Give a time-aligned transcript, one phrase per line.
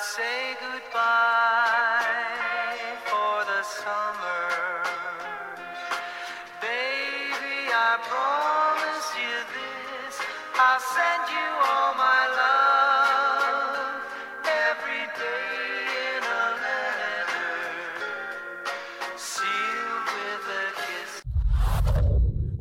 [0.00, 0.39] say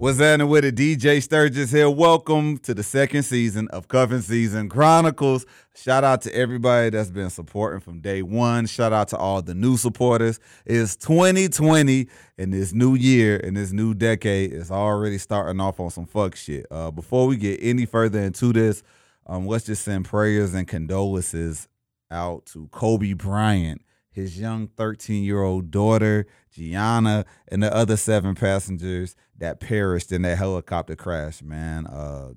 [0.10, 0.76] What's happening with it?
[0.76, 1.88] DJ Sturgis here.
[1.88, 5.46] Welcome to the second season of Cuffing Season Chronicles.
[5.76, 8.66] Shout out to everybody that's been supporting from day one.
[8.66, 10.40] Shout out to all the new supporters.
[10.66, 12.08] It's 2020
[12.40, 16.36] and this new year and this new decade is already starting off on some fuck
[16.36, 16.66] shit.
[16.72, 18.82] Uh, before we get any further into this,
[19.28, 21.68] um, let's just send prayers and condolences
[22.10, 23.84] out to Kobe Bryant,
[24.20, 30.22] his young 13 year old daughter, Gianna, and the other seven passengers that perished in
[30.24, 31.88] that helicopter crash, man.
[31.88, 32.34] Uh,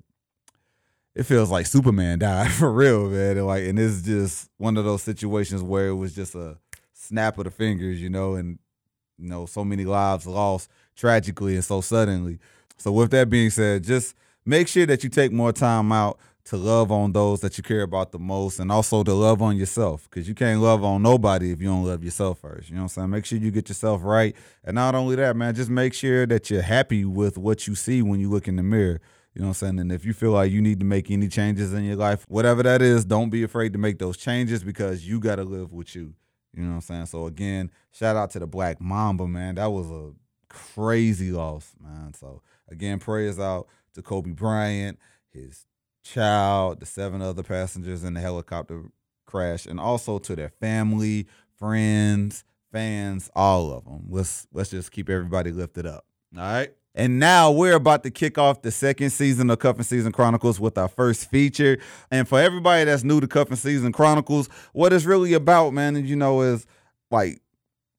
[1.15, 3.37] it feels like Superman died for real, man.
[3.37, 6.57] And like, and it's just one of those situations where it was just a
[6.93, 8.59] snap of the fingers, you know, and
[9.17, 12.39] you know, so many lives lost tragically and so suddenly.
[12.77, 14.15] So with that being said, just
[14.45, 17.83] make sure that you take more time out to love on those that you care
[17.83, 21.51] about the most and also to love on yourself because you can't love on nobody
[21.51, 22.69] if you don't love yourself first.
[22.69, 23.09] You know what I'm saying?
[23.11, 24.35] Make sure you get yourself right.
[24.63, 28.01] And not only that, man, just make sure that you're happy with what you see
[28.01, 28.99] when you look in the mirror.
[29.33, 29.79] You know what I'm saying?
[29.79, 32.61] And if you feel like you need to make any changes in your life, whatever
[32.63, 35.95] that is, don't be afraid to make those changes because you got to live with
[35.95, 36.13] you.
[36.53, 37.05] You know what I'm saying?
[37.07, 39.55] So again, shout out to the Black Mamba, man.
[39.55, 40.11] That was a
[40.49, 42.13] crazy loss, man.
[42.13, 44.99] So again, prayers out to Kobe Bryant,
[45.31, 45.65] his
[46.03, 48.83] child, the seven other passengers in the helicopter
[49.25, 54.05] crash, and also to their family, friends, fans, all of them.
[54.09, 56.05] Let's let's just keep everybody lifted up.
[56.35, 56.73] All right.
[56.95, 60.77] And now we're about to kick off the second season of Cuffing Season Chronicles with
[60.77, 61.79] our first feature.
[62.11, 66.15] And for everybody that's new to Cuffing Season Chronicles, what it's really about, man, you
[66.15, 66.67] know, is
[67.09, 67.41] like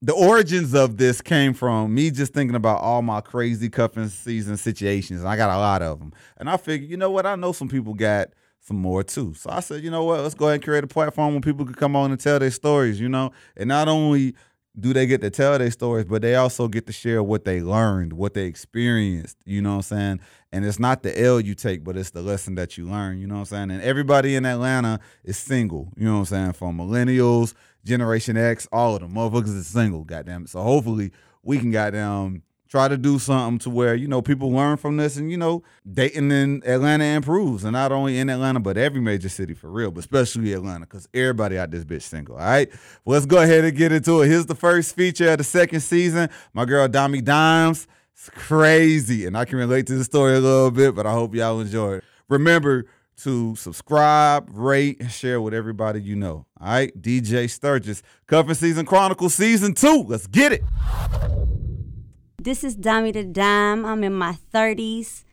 [0.01, 4.57] the origins of this came from me just thinking about all my crazy cuffing season
[4.57, 5.21] situations.
[5.21, 6.13] And I got a lot of them.
[6.37, 7.25] And I figured, you know what?
[7.25, 8.29] I know some people got
[8.59, 9.33] some more too.
[9.35, 10.21] So I said, you know what?
[10.21, 12.51] Let's go ahead and create a platform where people can come on and tell their
[12.51, 13.31] stories, you know?
[13.55, 14.35] And not only
[14.77, 17.61] do they get to tell their stories, but they also get to share what they
[17.61, 20.19] learned, what they experienced, you know what I'm saying?
[20.51, 23.27] And it's not the L you take, but it's the lesson that you learn, you
[23.27, 23.71] know what I'm saying?
[23.71, 26.53] And everybody in Atlanta is single, you know what I'm saying?
[26.53, 27.53] From millennials,
[27.85, 30.49] Generation X, all of them motherfuckers is single, goddamn it.
[30.49, 31.11] So hopefully
[31.43, 35.17] we can goddamn try to do something to where, you know, people learn from this
[35.17, 37.63] and, you know, dating in Atlanta improves.
[37.63, 41.07] And not only in Atlanta, but every major city for real, but especially Atlanta, because
[41.13, 42.35] everybody out this bitch single.
[42.35, 42.69] All right.
[43.05, 44.27] Well, let's go ahead and get into it.
[44.27, 46.29] Here's the first feature of the second season.
[46.53, 47.87] My girl Dami Dimes.
[48.13, 49.25] It's crazy.
[49.25, 51.95] And I can relate to the story a little bit, but I hope y'all enjoy
[51.95, 52.03] it.
[52.29, 52.85] Remember,
[53.17, 56.45] to subscribe, rate, and share with everybody you know.
[56.59, 60.05] All right, DJ Sturgis, Cuffing Season Chronicles Season 2.
[60.07, 60.63] Let's get it.
[62.41, 63.85] This is Dami the Dime.
[63.85, 65.23] I'm in my 30s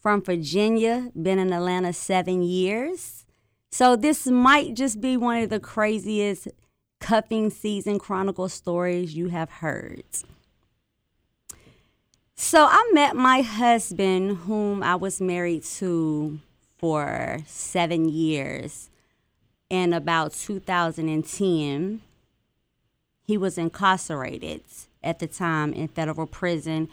[0.00, 3.24] from Virginia, been in Atlanta seven years.
[3.70, 6.48] So this might just be one of the craziest
[7.00, 10.04] cuffing season chronicle stories you have heard.
[12.34, 16.40] So I met my husband, whom I was married to
[16.82, 18.90] for seven years.
[19.70, 22.02] In about 2010,
[23.24, 24.62] he was incarcerated
[25.02, 26.88] at the time in federal prison.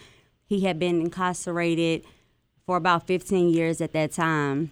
[0.45, 2.05] He had been incarcerated
[2.67, 4.71] for about 15 years at that time.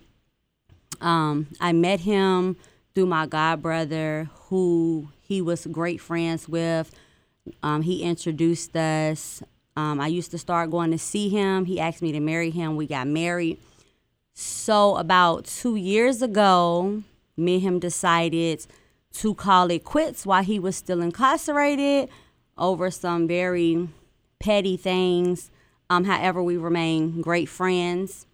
[1.01, 2.55] Um, I met him
[2.93, 6.91] through my god brother, who he was great friends with.
[7.63, 9.41] Um, he introduced us.
[9.75, 11.65] Um, I used to start going to see him.
[11.65, 12.75] He asked me to marry him.
[12.75, 13.57] We got married.
[14.39, 17.01] So about two years ago,
[17.35, 18.67] me and him decided
[19.13, 22.07] to call it quits while he was still incarcerated
[22.55, 23.89] over some very
[24.39, 25.49] petty things.
[25.89, 28.27] Um, however, we remain great friends.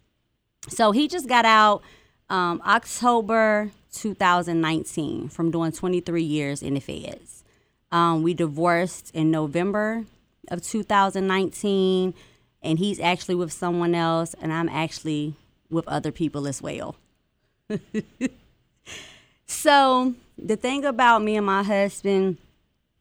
[0.68, 1.82] So he just got out
[2.28, 7.44] um, October 2019 from doing 23 years in the feds.
[7.90, 10.04] Um, we divorced in November
[10.48, 12.12] of 2019,
[12.60, 15.36] and he's actually with someone else, and I'm actually
[15.70, 16.96] with other people as well.
[19.46, 22.38] so the thing about me and my husband,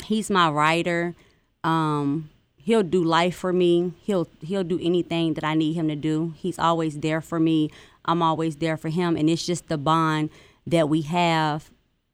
[0.03, 1.15] he's my writer.
[1.63, 3.93] Um, he'll do life for me.
[4.01, 6.33] He'll he'll do anything that I need him to do.
[6.37, 7.69] He's always there for me.
[8.05, 10.29] I'm always there for him, and it's just the bond
[10.67, 11.69] that we have,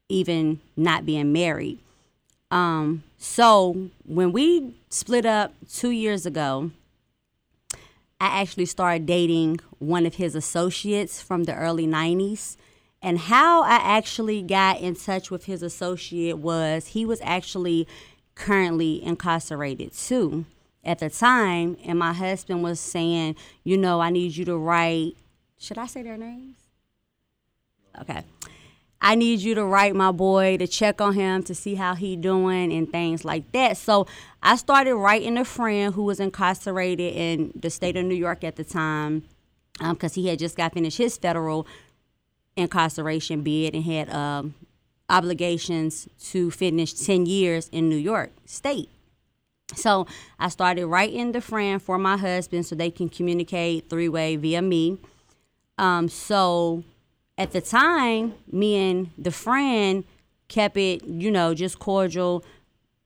[0.08, 1.80] even not being married.
[2.52, 6.72] Um, so when we split up two years ago,
[8.22, 12.58] I actually started dating one of his associates from the early 90s.
[13.02, 17.88] And how I actually got in touch with his associate was he was actually
[18.36, 20.46] currently incarcerated too
[20.84, 21.78] at the time.
[21.86, 25.14] And my husband was saying, you know, I need you to write.
[25.58, 26.58] Should I say their names?
[28.02, 28.24] Okay.
[29.02, 32.16] I need you to write my boy to check on him to see how he
[32.16, 33.78] doing and things like that.
[33.78, 34.08] So
[34.44, 38.58] I started writing a friend who was incarcerated in the state of New York at
[38.58, 39.24] the time
[39.80, 41.66] because he had just got finished his federal
[42.58, 44.54] incarceration bid and had um,
[45.10, 48.90] obligations to finish 10 years in New York State.
[49.76, 50.08] So
[50.40, 54.62] I started writing the friend for my husband so they can communicate three way via
[54.62, 54.98] me.
[55.78, 56.84] Um, so
[57.40, 60.04] at the time, me and the friend
[60.50, 62.44] kept it, you know, just cordial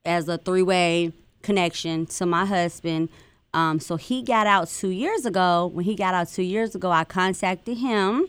[0.03, 1.13] as a three way
[1.43, 3.09] connection to my husband.
[3.53, 5.67] Um, so he got out two years ago.
[5.67, 8.27] When he got out two years ago, I contacted him.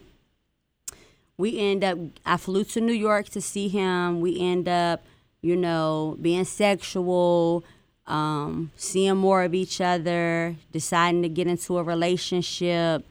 [1.38, 4.20] We end up, I flew to New York to see him.
[4.20, 5.02] We end up,
[5.40, 7.64] you know, being sexual,
[8.06, 13.06] um, seeing more of each other, deciding to get into a relationship.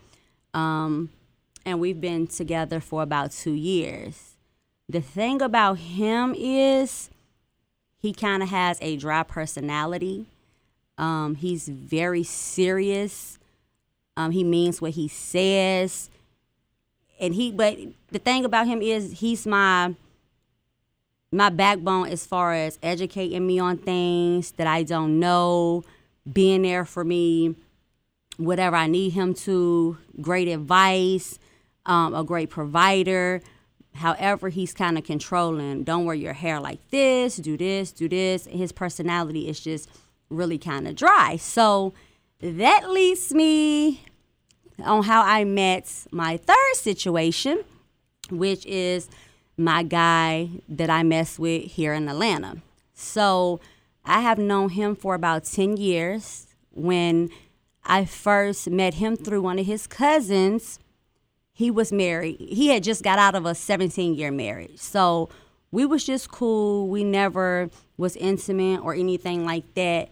[0.54, 1.10] Um,
[1.65, 4.36] and we've been together for about two years.
[4.89, 7.10] The thing about him is
[7.98, 10.25] he kind of has a dry personality.
[10.98, 13.39] Um, he's very serious.
[14.18, 16.10] Um, he means what he says.
[17.19, 17.77] And he, but
[18.12, 19.95] the thing about him is he's my
[21.31, 25.83] my backbone as far as educating me on things that I don't know,
[26.31, 27.56] being there for me,
[28.38, 31.39] whatever I need him to, great advice,
[31.85, 33.41] um, a great provider.
[33.95, 35.83] However, he's kind of controlling.
[35.83, 38.45] Don't wear your hair like this, do this, do this.
[38.45, 39.89] His personality is just
[40.30, 41.38] really kind of dry.
[41.38, 41.94] So
[42.41, 44.03] that leads me
[44.83, 47.63] on how I met my third situation,
[48.29, 49.09] which is
[49.57, 52.57] my guy that I mess with here in Atlanta.
[52.94, 53.59] So
[54.06, 56.47] I have known him for about 10 years.
[56.71, 57.29] When
[57.86, 60.79] I first met him through one of his cousins,
[61.53, 62.39] he was married.
[62.39, 64.79] He had just got out of a 17 year marriage.
[64.79, 65.29] So
[65.71, 66.88] we was just cool.
[66.88, 70.09] We never was intimate or anything like that.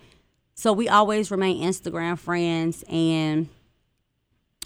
[0.54, 3.50] So we always remain Instagram friends and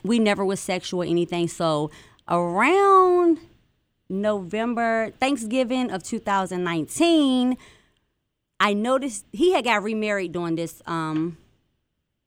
[0.03, 1.47] we never was sexual or anything.
[1.47, 1.91] So
[2.27, 3.39] around
[4.09, 7.57] November, Thanksgiving of 2019,
[8.59, 11.37] I noticed he had got remarried during this um,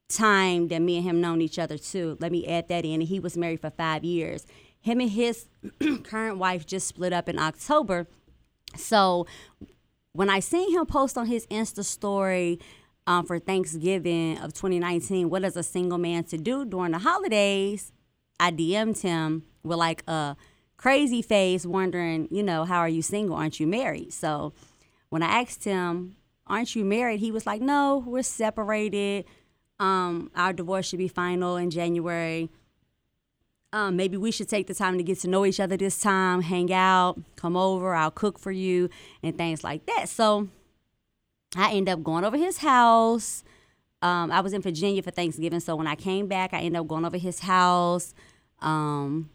[0.09, 2.17] time that me and him known each other too.
[2.21, 3.01] Let me add that in.
[3.03, 4.47] He was married for five years.
[4.81, 5.47] Him and his
[6.05, 8.07] current wife just split up in October.
[8.77, 9.27] So
[10.13, 12.59] when I seen him post on his Insta story
[13.07, 17.93] um, for Thanksgiving of 2019, what is a single man to do during the holidays?
[18.41, 20.37] I DM'd him with like a
[20.77, 23.37] crazy face, wondering, you know, how are you single?
[23.37, 24.13] Aren't you married?
[24.13, 24.55] So
[25.11, 26.17] when I asked him,
[26.47, 27.21] aren't you married?
[27.21, 29.25] He was like, no, we're separated.
[29.81, 32.51] Um, our divorce should be final in January.
[33.73, 36.41] Um, maybe we should take the time to get to know each other this time,
[36.41, 38.89] hang out, come over, I'll cook for you,
[39.23, 40.09] and things like that.
[40.09, 40.49] So
[41.55, 43.45] I end up going over his house.
[44.01, 46.89] Um, I was in Virginia for Thanksgiving, so when I came back, I ended up
[46.89, 48.15] going over his house.
[48.61, 49.29] Um,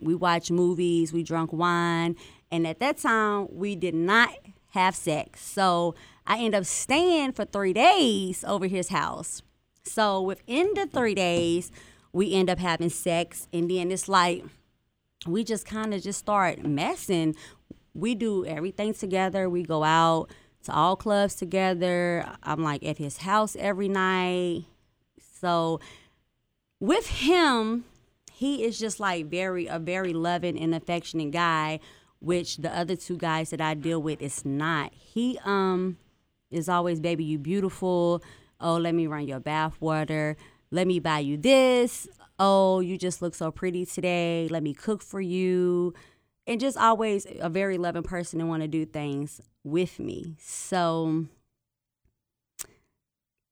[0.00, 2.16] we watched movies, we drank wine,
[2.50, 4.30] and at that time, we did not
[4.68, 5.42] have sex.
[5.44, 5.94] So
[6.26, 9.42] I ended up staying for three days over his house.
[9.86, 11.70] So within the three days,
[12.12, 14.44] we end up having sex, and then it's like
[15.26, 17.34] we just kind of just start messing.
[17.94, 19.48] We do everything together.
[19.48, 20.30] We go out
[20.64, 22.26] to all clubs together.
[22.42, 24.64] I'm like at his house every night.
[25.40, 25.80] So
[26.80, 27.84] with him,
[28.32, 31.80] he is just like very a very loving and affectionate guy,
[32.20, 34.92] which the other two guys that I deal with is not.
[34.92, 35.96] He um
[36.50, 38.22] is always baby you beautiful.
[38.60, 40.36] Oh, let me run your bath water.
[40.70, 42.08] Let me buy you this.
[42.38, 44.48] Oh, you just look so pretty today.
[44.50, 45.94] Let me cook for you.
[46.46, 50.36] And just always a very loving person and want to do things with me.
[50.38, 51.26] So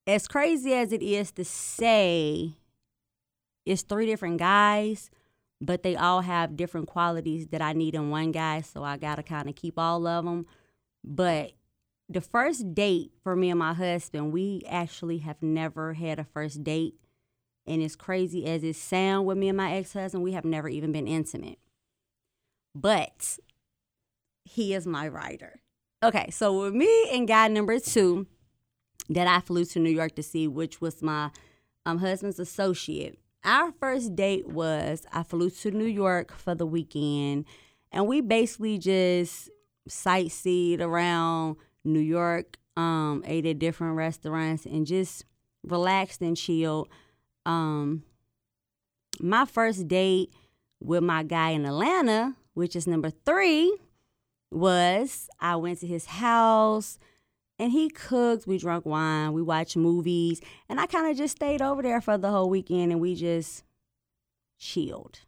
[0.07, 2.55] as crazy as it is to say
[3.67, 5.11] it's three different guys,
[5.61, 8.61] but they all have different qualities that I need in one guy.
[8.61, 10.47] So I got to kind of keep all of them.
[11.03, 11.53] But
[12.09, 16.63] the first date for me and my husband, we actually have never had a first
[16.63, 16.95] date.
[17.67, 20.93] And as crazy as it sounds with me and my ex-husband, we have never even
[20.93, 21.59] been intimate.
[22.75, 23.39] But
[24.45, 25.61] he is my writer.
[26.03, 28.27] Okay, so with me and guy number two
[29.09, 31.31] that I flew to New York to see, which was my
[31.87, 37.47] um, husband's associate, our first date was I flew to New York for the weekend
[37.93, 39.51] and we basically just
[39.87, 45.25] sightseed around New York, um, ate at different restaurants, and just
[45.63, 46.89] relaxed and chilled.
[47.47, 48.05] Um,
[49.21, 50.33] my first date
[50.81, 53.77] with my guy in Atlanta, which is number three,
[54.51, 56.99] was I went to his house
[57.59, 58.47] and he cooked.
[58.47, 62.19] We drank wine, we watched movies, and I kind of just stayed over there for
[62.19, 63.65] the whole weekend and we just
[64.59, 65.21] chilled.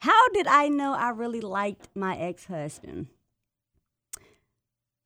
[0.00, 3.08] How did I know I really liked my ex husband?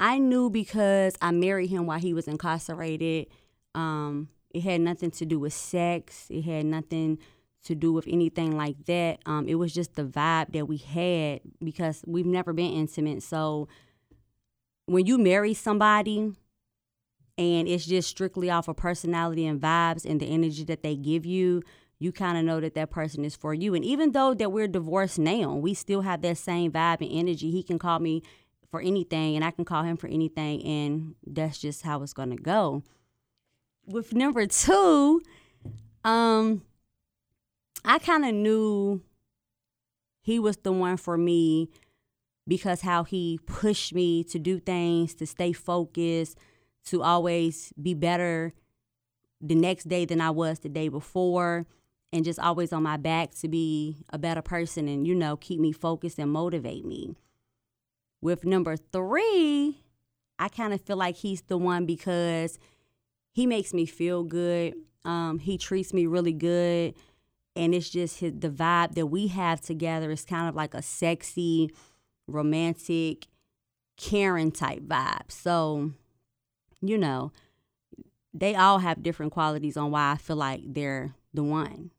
[0.01, 3.27] I knew because I married him while he was incarcerated.
[3.75, 6.27] Um, it had nothing to do with sex.
[6.31, 7.19] It had nothing
[7.65, 9.19] to do with anything like that.
[9.27, 13.23] Um, it was just the vibe that we had because we've never been intimate.
[13.23, 13.69] So
[14.87, 16.33] when you marry somebody
[17.37, 21.27] and it's just strictly off of personality and vibes and the energy that they give
[21.27, 21.63] you,
[21.99, 23.75] you kind of know that that person is for you.
[23.75, 27.51] And even though that we're divorced now, we still have that same vibe and energy.
[27.51, 28.23] He can call me
[28.71, 32.31] for anything and I can call him for anything and that's just how it's going
[32.31, 32.83] to go.
[33.87, 35.21] With number 2,
[36.05, 36.63] um
[37.85, 39.03] I kind of knew
[40.21, 41.71] he was the one for me
[42.47, 46.37] because how he pushed me to do things, to stay focused,
[46.87, 48.53] to always be better
[49.41, 51.67] the next day than I was the day before,
[52.13, 55.61] and just always on my back to be a better person and, you know, keep
[55.61, 57.15] me focused and motivate me.
[58.21, 59.85] With number three,
[60.39, 62.59] I kind of feel like he's the one because
[63.33, 64.75] he makes me feel good.
[65.05, 66.95] Um, he treats me really good
[67.57, 70.83] and it's just his, the vibe that we have together is kind of like a
[70.83, 71.71] sexy,
[72.27, 73.27] romantic,
[73.97, 75.31] caring type vibe.
[75.31, 75.93] So,
[76.81, 77.33] you know,
[78.33, 81.91] they all have different qualities on why I feel like they're the one.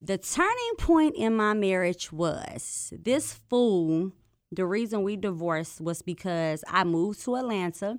[0.00, 4.12] The turning point in my marriage was this fool.
[4.52, 7.98] The reason we divorced was because I moved to Atlanta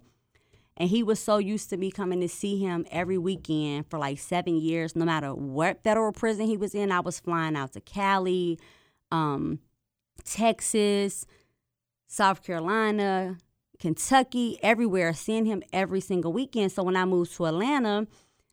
[0.78, 4.20] and he was so used to me coming to see him every weekend for like
[4.20, 4.96] seven years.
[4.96, 8.60] No matter what federal prison he was in, I was flying out to Cali,
[9.12, 9.60] um,
[10.24, 11.26] Texas,
[12.08, 13.38] South Carolina,
[13.80, 16.72] Kentucky, everywhere, seeing him every single weekend.
[16.72, 18.08] So when I moved to Atlanta,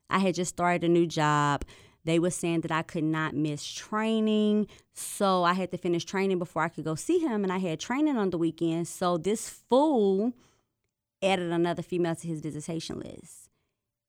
[0.09, 1.65] I had just started a new job.
[2.05, 4.67] They were saying that I could not miss training.
[4.93, 7.45] So I had to finish training before I could go see him.
[7.45, 8.89] And I had training on the weekend.
[8.89, 10.33] So this fool
[11.23, 13.49] added another female to his visitation list.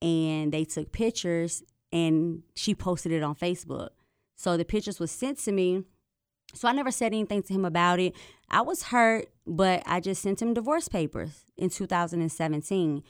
[0.01, 3.89] And they took pictures and she posted it on Facebook.
[4.35, 5.83] So the pictures was sent to me.
[6.53, 8.13] So I never said anything to him about it.
[8.49, 13.03] I was hurt, but I just sent him divorce papers in 2017.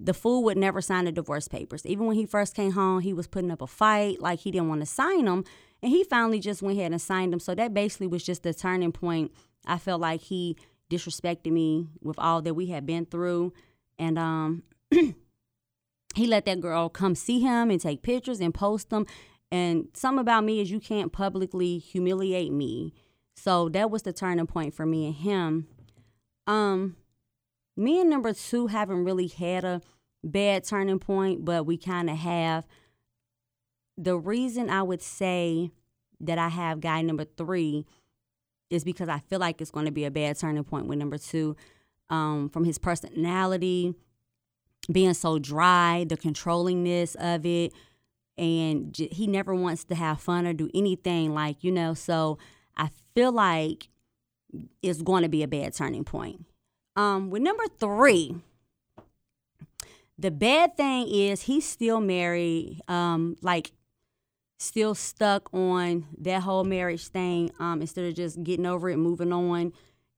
[0.00, 1.84] The fool would never sign the divorce papers.
[1.84, 4.68] Even when he first came home, he was putting up a fight, like he didn't
[4.68, 5.44] want to sign them.
[5.82, 7.40] And he finally just went ahead and signed them.
[7.40, 9.32] So that basically was just the turning point.
[9.66, 10.56] I felt like he
[10.90, 13.52] disrespected me with all that we had been through.
[13.98, 19.06] And um, he let that girl come see him and take pictures and post them.
[19.50, 22.92] And something about me is you can't publicly humiliate me.
[23.36, 25.68] So that was the turning point for me and him.
[26.46, 26.96] Um,
[27.78, 29.80] me and number two haven't really had a
[30.24, 32.66] bad turning point, but we kind of have.
[33.96, 35.70] The reason I would say
[36.20, 37.86] that I have guy number three
[38.70, 41.18] is because I feel like it's going to be a bad turning point with number
[41.18, 41.56] two.
[42.10, 43.94] Um, from his personality,
[44.90, 47.72] being so dry, the controllingness of it,
[48.38, 51.92] and j- he never wants to have fun or do anything like you know.
[51.92, 52.38] So
[52.76, 53.88] I feel like
[54.82, 56.46] it's going to be a bad turning point.
[56.98, 58.34] Um, with number three,
[60.18, 62.80] the bad thing is he's still married.
[62.88, 63.70] Um, like
[64.58, 69.32] still stuck on that whole marriage thing um, instead of just getting over it, moving
[69.32, 69.72] on.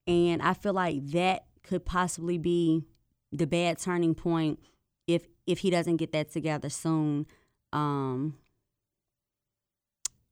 [0.07, 2.87] And I feel like that could possibly be
[3.31, 4.59] the bad turning point
[5.07, 7.27] if if he doesn't get that together soon
[7.75, 8.39] um,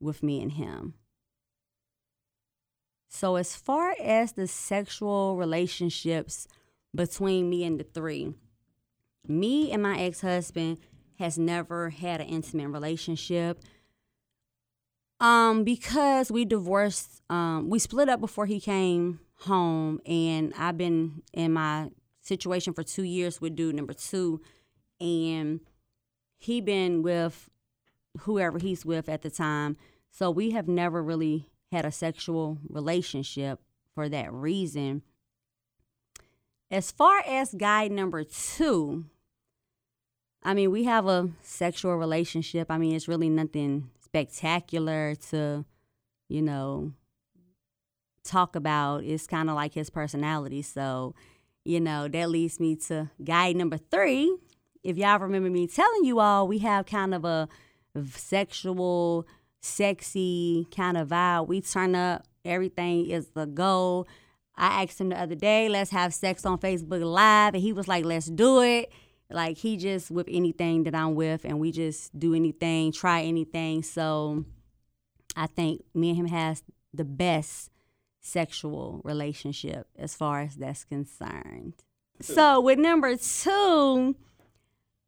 [0.01, 0.95] with me and him.
[3.09, 6.47] So as far as the sexual relationships
[6.95, 8.35] between me and the three,
[9.27, 10.79] me and my ex-husband
[11.19, 13.61] has never had an intimate relationship.
[15.21, 21.23] Um, because we divorced, um, we split up before he came home, and I've been
[21.33, 24.41] in my situation for two years with dude number two,
[25.01, 25.61] and
[26.37, 27.49] he been with
[28.21, 29.77] whoever he's with at the time.
[30.11, 33.61] So we have never really had a sexual relationship
[33.95, 35.03] for that reason.
[36.71, 39.07] As far as guide number two,
[40.43, 42.71] I mean, we have a sexual relationship.
[42.71, 45.65] I mean, it's really nothing spectacular to
[46.29, 46.93] you know,
[48.23, 50.63] talk about It's kind of like his personality.
[50.63, 51.15] So,
[51.65, 54.37] you know, that leads me to guide number three.
[54.85, 57.49] If y'all remember me telling you all, we have kind of a
[58.13, 59.27] sexual,
[59.61, 61.49] sexy kind of vibe.
[61.49, 64.07] We turn up, everything is the goal.
[64.57, 67.55] I asked him the other day, let's have sex on Facebook Live.
[67.55, 68.91] And he was like, let's do it.
[69.31, 73.83] Like, he just with anything that I'm with, and we just do anything, try anything.
[73.83, 74.45] So,
[75.37, 76.63] I think me and him has
[76.95, 77.71] the best
[78.21, 81.75] sexual relationship as far as that's concerned.
[82.21, 84.17] So with number two,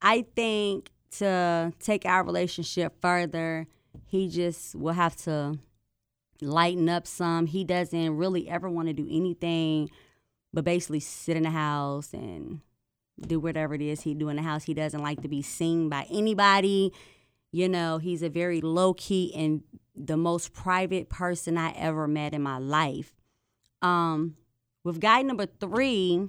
[0.01, 3.67] I think to take our relationship further,
[4.07, 5.59] he just will have to
[6.41, 7.47] lighten up some.
[7.47, 9.91] He doesn't really ever want to do anything
[10.53, 12.61] but basically sit in the house and
[13.21, 14.65] do whatever it is he do in the house.
[14.65, 16.93] He doesn't like to be seen by anybody.
[17.53, 19.63] You know, he's a very low key and
[19.95, 23.13] the most private person I ever met in my life.
[23.83, 24.37] Um,
[24.85, 26.29] with guy number three,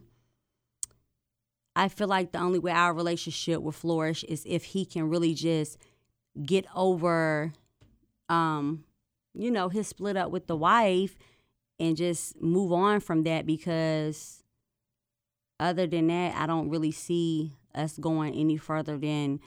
[1.76, 5.34] I feel like the only way our relationship will flourish is if he can really
[5.34, 5.78] just
[6.46, 7.54] get over,
[8.30, 8.84] um,
[9.34, 11.18] you know, his split up with the wife
[11.80, 14.44] and just move on from that because
[15.60, 19.40] other than that, I don't really see us going any further than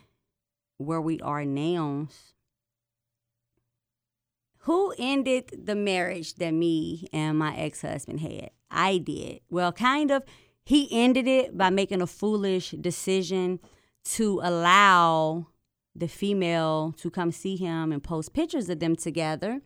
[0.78, 2.08] where we are now.
[4.58, 8.50] Who ended the marriage that me and my ex husband had?
[8.70, 9.40] I did.
[9.50, 10.24] Well, kind of.
[10.66, 13.60] He ended it by making a foolish decision
[14.04, 15.48] to allow
[15.96, 19.60] the female to come see him and post pictures of them together.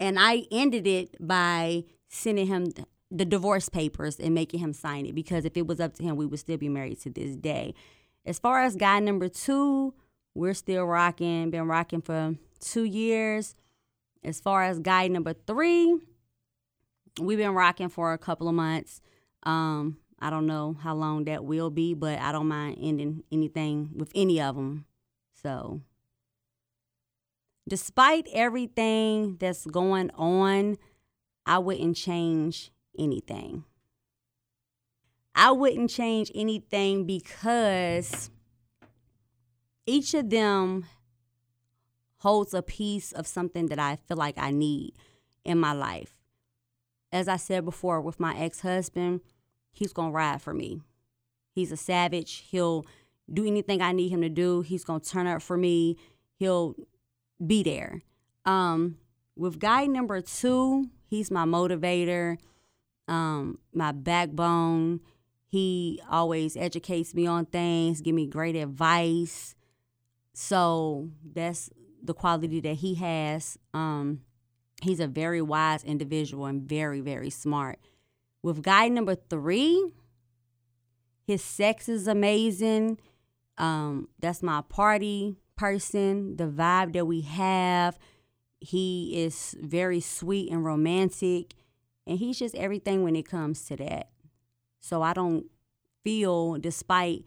[0.00, 2.72] And I ended it by sending him
[3.10, 6.16] the divorce papers and making him sign it because if it was up to him,
[6.16, 7.74] we would still be married to this day.
[8.26, 9.94] As far as guy number two,
[10.34, 13.54] we're still rocking, been rocking for two years.
[14.22, 15.96] As far as guy number three,
[17.20, 19.00] we've been rocking for a couple of months.
[19.44, 23.90] Um, I don't know how long that will be, but I don't mind ending anything
[23.94, 24.84] with any of them.
[25.42, 25.82] So,
[27.68, 30.78] despite everything that's going on,
[31.46, 33.64] I wouldn't change anything.
[35.34, 38.30] I wouldn't change anything because
[39.86, 40.86] each of them
[42.18, 44.94] holds a piece of something that I feel like I need
[45.44, 46.14] in my life.
[47.12, 49.20] As I said before, with my ex husband,
[49.70, 50.82] he's gonna ride for me.
[51.52, 52.44] He's a savage.
[52.50, 52.84] He'll
[53.32, 54.62] do anything I need him to do.
[54.62, 55.96] He's gonna turn up for me.
[56.36, 56.74] He'll
[57.44, 58.02] be there.
[58.44, 58.96] Um,
[59.36, 62.38] with guy number two, he's my motivator,
[63.06, 65.00] um, my backbone.
[65.46, 69.54] He always educates me on things, give me great advice.
[70.34, 71.70] So that's
[72.02, 73.58] the quality that he has.
[73.72, 74.20] Um,
[74.82, 77.78] he's a very wise individual and very, very smart.
[78.42, 79.92] With guy number three,
[81.26, 82.98] his sex is amazing.
[83.58, 86.36] Um, that's my party person.
[86.36, 87.98] The vibe that we have,
[88.60, 91.54] he is very sweet and romantic,
[92.06, 94.08] and he's just everything when it comes to that.
[94.80, 95.46] So I don't
[96.04, 97.24] feel, despite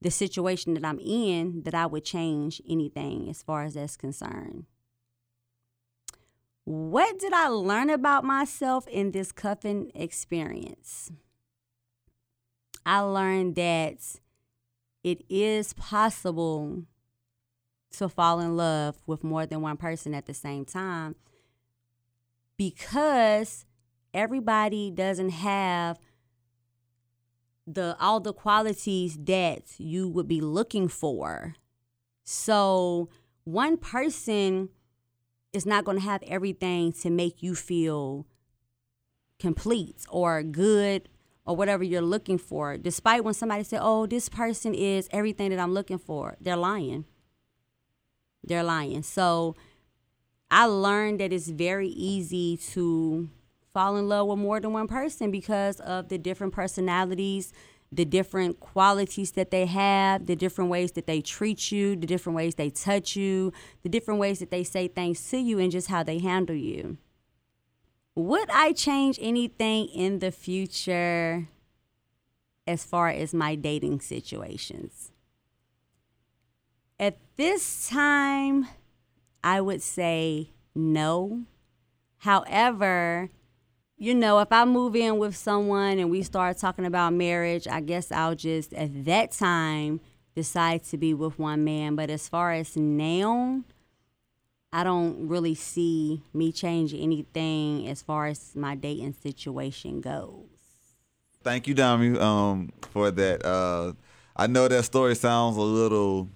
[0.00, 4.66] the situation that I'm in that I would change anything as far as that's concerned.
[6.64, 11.10] What did I learn about myself in this cuffing experience?
[12.84, 14.20] I learned that
[15.10, 16.84] it is possible
[17.92, 21.16] to fall in love with more than one person at the same time
[22.58, 23.64] because
[24.12, 25.98] everybody doesn't have
[27.66, 31.54] the all the qualities that you would be looking for.
[32.24, 33.08] So
[33.44, 34.68] one person
[35.54, 38.26] is not going to have everything to make you feel
[39.38, 41.08] complete or good
[41.48, 42.76] or whatever you're looking for.
[42.76, 47.06] Despite when somebody say, "Oh, this person is everything that I'm looking for," they're lying.
[48.44, 49.02] They're lying.
[49.02, 49.56] So
[50.50, 53.30] I learned that it's very easy to
[53.72, 57.52] fall in love with more than one person because of the different personalities,
[57.90, 62.36] the different qualities that they have, the different ways that they treat you, the different
[62.36, 65.88] ways they touch you, the different ways that they say things to you, and just
[65.88, 66.98] how they handle you.
[68.18, 71.46] Would I change anything in the future
[72.66, 75.12] as far as my dating situations?
[76.98, 78.66] At this time,
[79.44, 81.44] I would say no.
[82.16, 83.30] However,
[83.96, 87.80] you know, if I move in with someone and we start talking about marriage, I
[87.80, 90.00] guess I'll just at that time
[90.34, 91.94] decide to be with one man.
[91.94, 93.62] But as far as now,
[94.72, 100.44] I don't really see me changing anything as far as my dating situation goes.
[101.42, 103.44] Thank you, Dami, um, for that.
[103.44, 103.94] Uh,
[104.36, 106.28] I know that story sounds a little,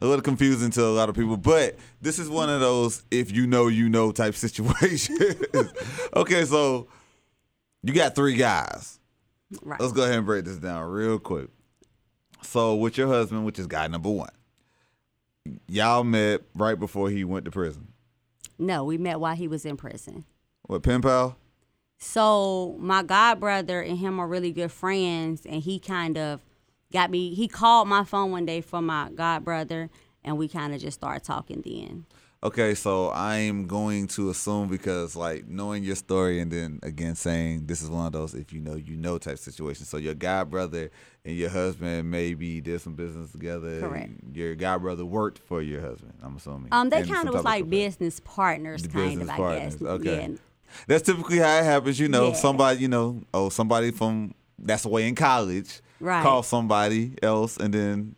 [0.00, 3.30] a little confusing to a lot of people, but this is one of those if
[3.30, 5.22] you know, you know type situations.
[6.16, 6.88] okay, so
[7.82, 8.98] you got three guys.
[9.62, 9.80] Right.
[9.80, 11.48] Let's go ahead and break this down real quick.
[12.42, 14.30] So, with your husband, which is guy number one,
[15.66, 17.88] y'all met right before he went to prison.
[18.58, 20.24] No, we met while he was in prison.
[20.62, 21.36] What, pen pal?
[21.98, 26.40] So my god brother and him are really good friends, and he kind of
[26.92, 27.34] got me.
[27.34, 29.90] He called my phone one day for my god brother,
[30.24, 32.06] and we kind of just started talking then.
[32.42, 37.66] Okay, so I'm going to assume because like knowing your story and then again saying
[37.66, 39.90] this is one of those if you know you know type situations.
[39.90, 40.90] So your god brother
[41.22, 43.80] and your husband maybe did some business together.
[43.80, 44.12] Correct.
[44.32, 46.14] Your god brother worked for your husband.
[46.22, 46.68] I'm assuming.
[46.72, 49.88] Um, they kind of was like business partners, The kind business of, I partners, guess.
[49.88, 50.20] okay.
[50.30, 50.36] Yeah.
[50.86, 52.00] That's typically how it happens.
[52.00, 52.34] You know, Yeah.
[52.36, 56.22] somebody you know, oh somebody from that's away in college Right.
[56.22, 58.16] call somebody else, and then.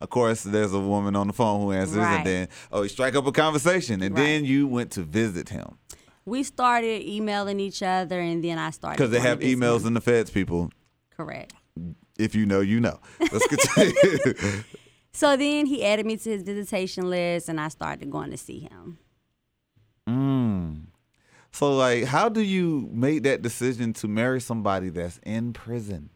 [0.00, 2.16] Of course, there's a woman on the phone who answers, Right.
[2.18, 4.22] and then oh, you strike up a conversation, and Right.
[4.24, 5.78] then you went to visit him.
[6.26, 9.88] We started emailing each other, and then I started Because they have emails him.
[9.88, 10.70] in the feds, people.
[11.16, 11.52] Correct.
[12.18, 12.98] If you know, you know.
[13.20, 14.62] Let's continue.
[15.16, 18.58] So then he added me to his visitation list, and I started going to see
[18.58, 18.98] him.
[20.08, 20.86] mm.
[21.52, 26.10] So, like, how do you make that decision to marry somebody that's in prison?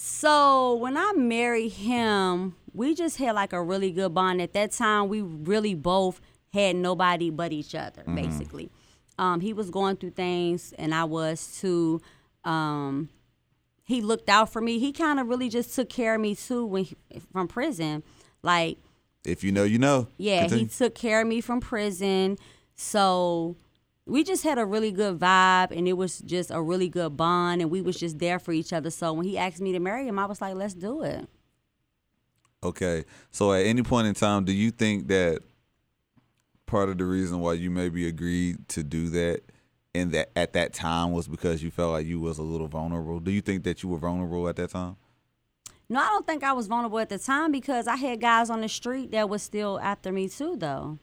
[0.00, 4.40] So when I married him, we just had like a really good bond.
[4.40, 6.20] At that time, we really both
[6.52, 8.70] had nobody but each other, basically.
[9.18, 12.00] Um, he was going through things, and I was too.
[12.44, 13.08] Um,
[13.82, 14.78] he looked out for me.
[14.78, 16.96] He kind of really just took care of me too when he,
[17.32, 18.04] from prison.
[18.40, 18.78] Like
[19.24, 20.06] If you know, you know.
[20.16, 20.66] yeah, Continue.
[20.66, 22.38] he took care of me from prison.
[22.76, 23.56] So
[24.08, 27.60] we just had a really good vibe and it was just a really good bond
[27.60, 28.90] and we was just there for each other.
[28.90, 31.28] So when he asked me to marry him, I was like, let's do it.
[32.62, 33.04] Okay.
[33.30, 35.42] So, at any point in time, do you think that
[36.66, 39.42] part of the reason why you maybe agreed to do that
[39.94, 43.20] in that at that time was because you felt like you was a little vulnerable?
[43.20, 44.96] Do you think that you were vulnerable at that time?
[45.88, 48.60] No, I don't think I was vulnerable at the time because I had guys on
[48.60, 50.98] the street that was still after me too though.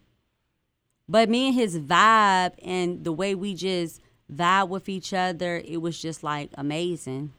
[1.08, 5.78] But me and his vibe and the way we just vibe with each other, it
[5.82, 7.34] was just like amazing.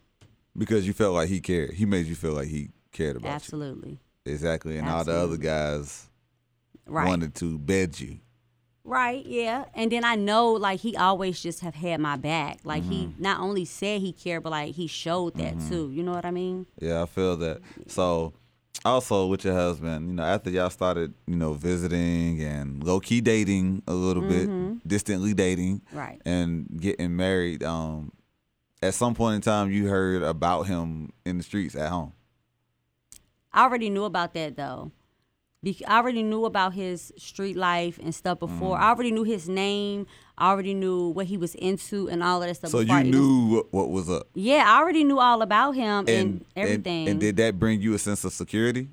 [0.56, 1.72] Because you felt like he cared.
[1.72, 3.34] He made you feel like he cared about you.
[3.34, 4.00] Absolutely.
[4.24, 4.32] you.
[4.32, 4.76] Exactly.
[4.78, 6.08] And all the other guys
[6.86, 7.08] Right.
[7.08, 8.20] wanted to bed you.
[8.84, 9.64] Right, yeah.
[9.74, 12.60] And then I know like he always just have had my back.
[12.62, 13.20] Like he mm-hmm.
[13.20, 15.68] not only said he cared, but like he showed that mm-hmm.
[15.68, 15.90] too.
[15.90, 16.66] You know what I mean?
[16.80, 17.62] Yeah, I feel that.
[17.88, 18.32] So,
[18.84, 23.20] also with your husband, you know, after y'all started, you know, visiting and low key
[23.20, 24.48] dating a little bit,
[24.86, 26.20] distantly dating, Right.
[26.24, 28.12] and getting married, um,
[28.82, 32.12] at some point in time, you heard about him in the streets at home.
[33.52, 34.92] I already knew about that though.
[35.64, 38.78] I already knew about his street life and stuff before.
[38.78, 40.06] I already knew his name.
[40.38, 42.70] I already knew what he was into and all of that stuff.
[42.70, 46.04] So I you knew what, what was up, Yeah, I already knew all about him
[46.06, 47.08] and, and everything.
[47.08, 48.88] And, did that bring you a sense of security?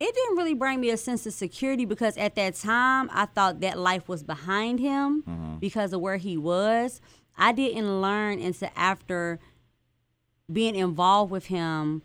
[0.00, 3.60] it didn't really bring me a sense of security because at that time I thought
[3.60, 5.56] that life was behind him Mm-hmm.
[5.58, 7.00] because of where he was.
[7.38, 9.38] I didn't learn until after
[10.52, 12.02] being involved with him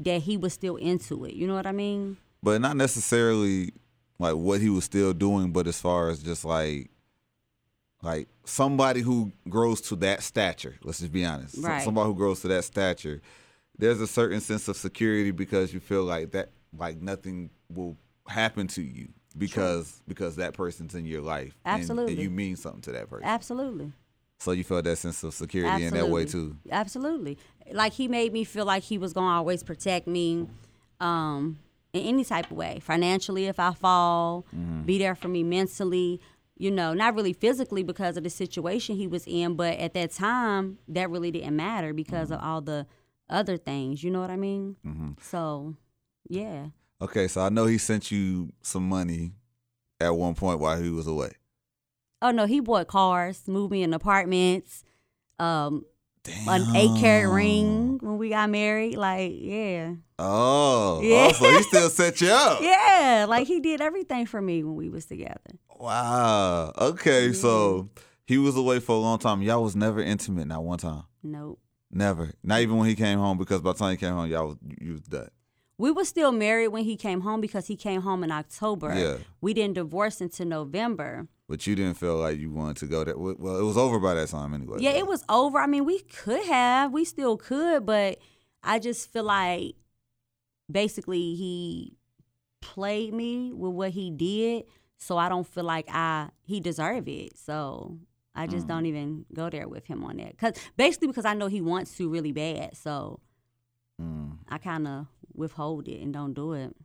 [0.00, 1.34] that he was still into it.
[1.34, 2.16] You know what I mean?
[2.42, 3.72] but not necessarily
[4.20, 6.88] like what he was still doing, but as far as just like
[8.02, 10.76] like somebody who grows to that stature.
[10.84, 11.56] Let's just be honest.
[11.58, 11.82] Right.
[11.82, 13.20] somebody who grows to that stature,
[13.76, 17.96] there's a certain sense of security because you feel like that like nothing will
[18.28, 22.22] happen to you because because that person's in your life and- and, Absolutely.
[22.22, 23.26] you mean something to that person.
[23.26, 23.92] Absolutely.
[24.38, 26.56] So you felt that sense of security in that way too.
[26.70, 27.38] Absolutely.
[27.72, 30.48] Like he made me feel like he was gonna always protect me,
[31.00, 31.58] um,
[31.92, 32.80] in any type of way.
[32.80, 34.82] Financially if I fall, Mm-hmm.
[34.82, 36.20] be there for me mentally,
[36.56, 40.12] you know, not really physically because of the situation he was in, but at that
[40.12, 42.86] time that really didn't matter because of all the
[43.30, 44.02] other things.
[44.04, 44.76] You know what I mean?
[44.86, 45.10] Mm-hmm.
[45.20, 45.74] So
[46.28, 46.66] yeah.
[47.00, 49.32] Okay, so I know he sent you some money
[50.00, 51.32] at one point while he was away.
[52.20, 54.84] Oh no, he bought cars, moved me in apartments,
[55.38, 55.84] um,
[56.48, 58.96] an eight carat ring when we got married.
[58.96, 59.94] Like, yeah.
[60.18, 61.28] Oh, Yeah.
[61.30, 62.60] oh, so he still set you up.
[62.62, 65.38] Yeah, like he did everything for me when we was together.
[65.78, 66.72] Wow.
[66.76, 67.88] Okay, so
[68.26, 69.40] he was away for a long time.
[69.42, 71.04] Y'all was never intimate, not one time.
[71.22, 71.60] Nope.
[71.90, 72.32] Never.
[72.42, 74.56] Not even when he came home, because by the time he came home, y'all was
[74.80, 75.28] you was done.
[75.78, 78.92] we were still married when he came home because he came home in October.
[78.94, 79.16] Yeah.
[79.40, 81.28] We didn't divorce until November.
[81.48, 83.16] But you didn't feel like you wanted to go there.
[83.16, 84.78] Well, it was over by that time anyway.
[84.80, 85.58] Yeah, it was over.
[85.58, 88.18] I mean, we could have, we still could, but
[88.62, 89.74] I just feel like
[90.70, 91.96] basically he
[92.60, 94.64] played me with what he did,
[94.98, 97.38] so I don't feel like I he deserved it.
[97.38, 97.98] So
[98.34, 98.68] I just Mm.
[98.68, 100.36] don't even go there with him on that.
[100.38, 103.20] Cause basically because I know he wants to really bad, so
[104.00, 104.36] Mm.
[104.48, 106.76] I kind of withhold it and don't do it.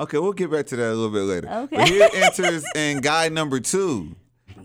[0.00, 1.48] Okay, we'll get back to that a little bit later.
[1.48, 1.76] Okay.
[1.76, 4.16] But here enters in guy number two.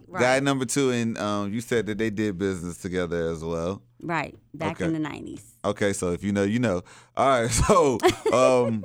[0.07, 0.21] Right.
[0.21, 3.81] Guy number two, and um, you said that they did business together as well.
[4.01, 4.85] Right, back Okay.
[4.85, 5.43] in the nineties.
[5.65, 6.83] Okay, so if you know, you know.
[7.17, 7.97] All right, so
[8.31, 8.83] um,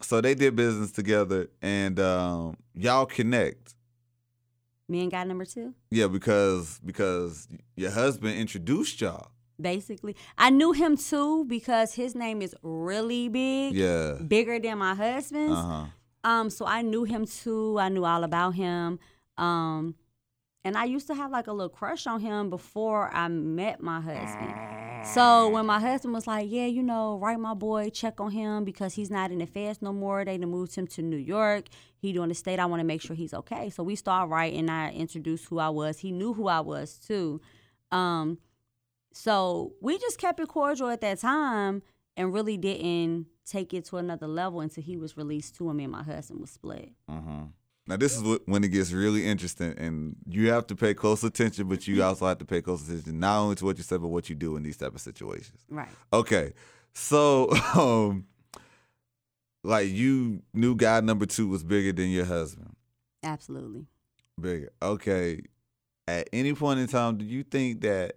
[0.00, 3.74] so they did business together, and um, y'all connect.
[4.88, 5.74] Me and guy number two.
[5.90, 9.30] Yeah, because because your husband introduced y'all.
[9.60, 14.14] Basically, I knew him too because his name is really big, Yeah.
[14.26, 15.52] bigger than my husband's.
[15.58, 15.84] Uh huh.
[16.24, 17.78] Um, so I knew him too.
[17.78, 18.98] I knew all about him.
[19.36, 19.94] Um,
[20.64, 24.00] and I used to have like a little crush on him before I met my
[24.00, 24.54] husband.
[25.06, 28.64] So when my husband was like, "Yeah, you know, write my boy, check on him
[28.64, 30.24] because he's not in the feds no more.
[30.24, 31.66] They done moved him to New York.
[31.96, 32.58] He doing the state.
[32.58, 34.58] I want to make sure he's okay." So we started writing.
[34.60, 35.98] And I introduced who I was.
[36.00, 37.40] He knew who I was too.
[37.92, 38.38] Um,
[39.12, 41.82] so we just kept it cordial at that time
[42.16, 45.92] and really didn't take it to another level until he was released to him and
[45.92, 46.92] my husband was split.
[47.08, 47.46] Uh-huh.
[47.86, 51.24] Now this is what, when it gets really interesting, and you have to pay close
[51.24, 53.96] attention, but you also have to pay close attention not only to what you say,
[53.96, 55.64] but what you do in these type of situations.
[55.70, 55.88] Right.
[56.12, 56.52] Okay,
[56.92, 58.26] so um,
[59.64, 62.76] like you knew guy number two was bigger than your husband.
[63.22, 63.86] Absolutely.
[64.40, 64.70] Bigger.
[64.82, 65.40] Okay.
[66.06, 68.16] At any point in time, do you think that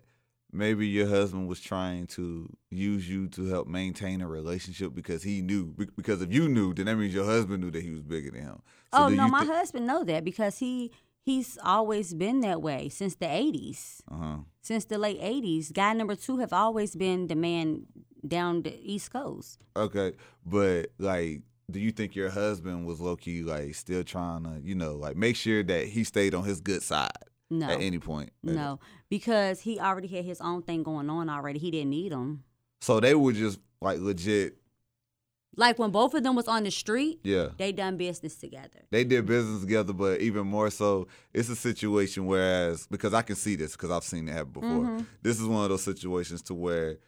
[0.52, 5.42] maybe your husband was trying to use you to help maintain a relationship because he
[5.42, 5.74] knew?
[5.96, 8.42] Because if you knew, then that means your husband knew that he was bigger than
[8.42, 8.62] him.
[8.94, 10.92] So oh no, my husband know that because he
[11.24, 14.02] he's always been that way since the 80s.
[14.12, 14.38] Uh-huh.
[14.62, 17.86] Since the late 80s, guy number 2 have always been the man
[18.28, 19.60] down the East Coast.
[19.76, 20.14] Okay,
[20.46, 24.76] but like, do you think your husband was low key like still trying to, you
[24.76, 27.12] know, like make sure that he stayed on his good side
[27.52, 27.68] No.
[27.70, 28.32] at any point?
[28.42, 31.60] No, because he already had his own thing going on already.
[31.60, 32.44] He didn't need him.
[32.80, 34.56] So they were just like legit.
[35.58, 38.86] Like when both of them was on the street, Yeah, they done business together.
[38.90, 43.36] they did business together, but even more so, it's a situation whereas because I can
[43.36, 44.70] see this because I've seen it happen before.
[44.70, 45.04] Mm-hmm.
[45.22, 47.00] This is one of those situations to where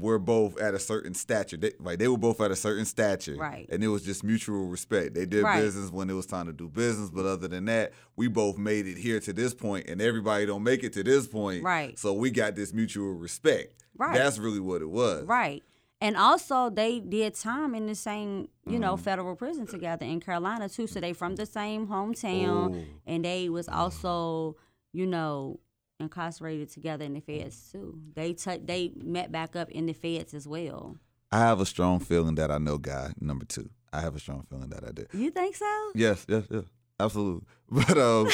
[0.00, 1.56] we're both at a certain stature.
[1.56, 3.66] They, like they were both at a certain stature, Right.
[3.70, 5.14] And it was just mutual respect.
[5.14, 5.60] They did Right.
[5.60, 8.86] business when it was time to do business, but other than that, we both made
[8.86, 11.98] it here to this point, and everybody don't make it to this point, Right.
[11.98, 13.74] So we got this mutual respect.
[13.96, 14.14] Right.
[14.14, 15.62] That's really what it was, Right.
[16.02, 19.02] And also they did time in the same, you know, Mm-hmm.
[19.02, 20.86] federal prison together in Carolina too.
[20.86, 22.84] So they from the same hometown Ooh.
[23.06, 24.56] and they was also,
[24.94, 25.60] you know,
[26.00, 27.98] incarcerated together in the feds too.
[28.14, 30.96] They t- they met back up in the feds as well.
[31.32, 33.70] I have a strong feeling that I know guy number two.
[33.92, 35.08] I have a strong feeling that I did.
[35.12, 35.90] You think so?
[35.94, 36.64] Yes, yes, yes,
[36.98, 37.46] absolutely.
[37.72, 38.28] But um,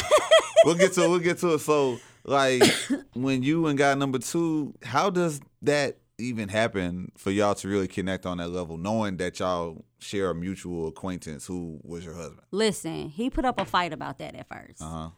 [0.65, 1.09] we'll get to it.
[1.11, 1.59] We'll get to it.
[1.59, 2.63] So, like,
[3.13, 7.89] when you and guy number two, how does that even happen for y'all to really
[7.89, 12.41] connect on that level, knowing that y'all share a mutual acquaintance who was your husband?
[12.51, 14.81] Listen, he put up a fight about that at first.
[14.81, 15.09] Uh huh.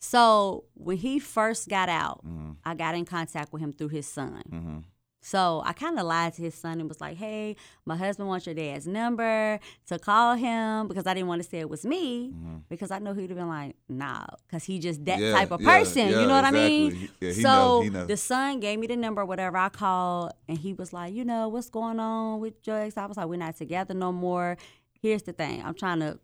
[0.00, 2.56] So when he first got out, Mhm.
[2.64, 4.42] I got in contact with him through his son.
[4.50, 4.78] hmm
[5.22, 8.46] So I kind of lied to his son and was like, "Hey, my husband wants
[8.46, 12.32] your dad's number to call him because I didn't want to say it was me
[12.70, 15.24] because I know he'd have been like, nah, because he just that Mm-hmm.
[15.26, 16.08] Yeah, type of yeah, person.
[16.08, 17.08] yeah, you know what I mean?
[17.20, 18.06] So know, he know.
[18.06, 21.48] the son gave me the number, whatever I called, and he was like, you know,
[21.48, 22.96] what's going on with your ex?
[22.96, 24.56] I was like, we're not together no more.
[25.02, 26.18] Here's the thing, I'm trying to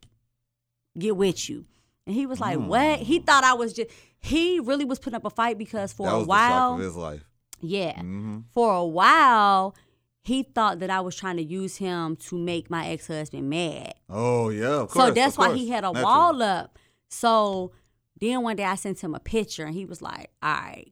[0.98, 1.66] get with you.
[2.06, 3.00] And he was like, what?
[3.00, 3.90] He thought I was just.
[4.20, 6.22] He really was putting up a fight because for Mm.
[6.22, 7.24] a while, his life.
[7.60, 8.00] yeah.
[8.00, 9.74] hmm For a while,
[10.22, 13.94] he thought that I was trying to use him to make my ex husband mad.
[14.08, 15.08] Oh yeah, of course.
[15.08, 15.58] so that's why course.
[15.58, 16.04] he had a Naturally.
[16.04, 16.78] wall up.
[17.10, 17.72] So
[18.20, 20.90] then one day I sent him a picture and he was like, all right,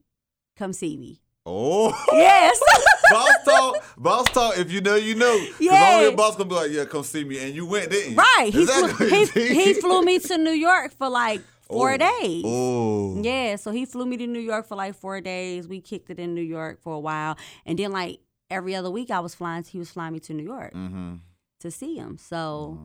[0.57, 1.21] come see me.
[1.47, 1.93] Oh.
[2.13, 2.59] Yes.
[3.11, 4.59] boss talk, boss talk.
[4.59, 5.39] If you know, you know.
[5.39, 5.91] Because Yeah.
[5.95, 8.17] only a boss gonna be like, "Yeah, come see me," and you went, didn't you?
[8.17, 8.51] right.
[8.53, 11.97] He, that flew, he, he flew me to New York for like four Oh.
[11.97, 12.43] days.
[12.47, 15.67] Oh, Yeah, so he flew me to New York for like four days.
[15.67, 17.37] We kicked it in New York for a while,
[17.67, 19.65] and then like every other week I was flying.
[19.65, 21.15] He was flying me to New York Mm-hmm.
[21.61, 22.19] to see him.
[22.19, 22.79] So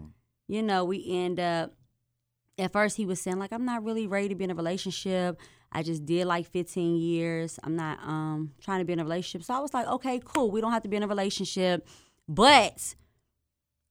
[0.48, 1.74] you know, we end up.
[2.58, 5.40] At first, he was saying like, "I'm not really ready to be in a relationship.
[5.72, 7.60] I just did like 15 years.
[7.64, 10.52] I'm not um trying to be in a relationship." So I was like, "Okay, cool.
[10.52, 11.88] We don't have to be in a relationship,
[12.28, 12.96] but."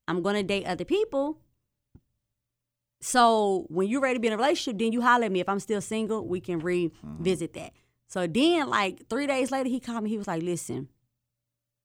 [0.09, 1.37] I'm gonna date other people.
[2.99, 5.39] So when you're ready to be in a relationship, then you holler at me.
[5.39, 7.73] If I'm still single, we can revisit that.
[8.07, 10.09] So then, like three days later, he called me.
[10.09, 10.89] He was like, "Listen,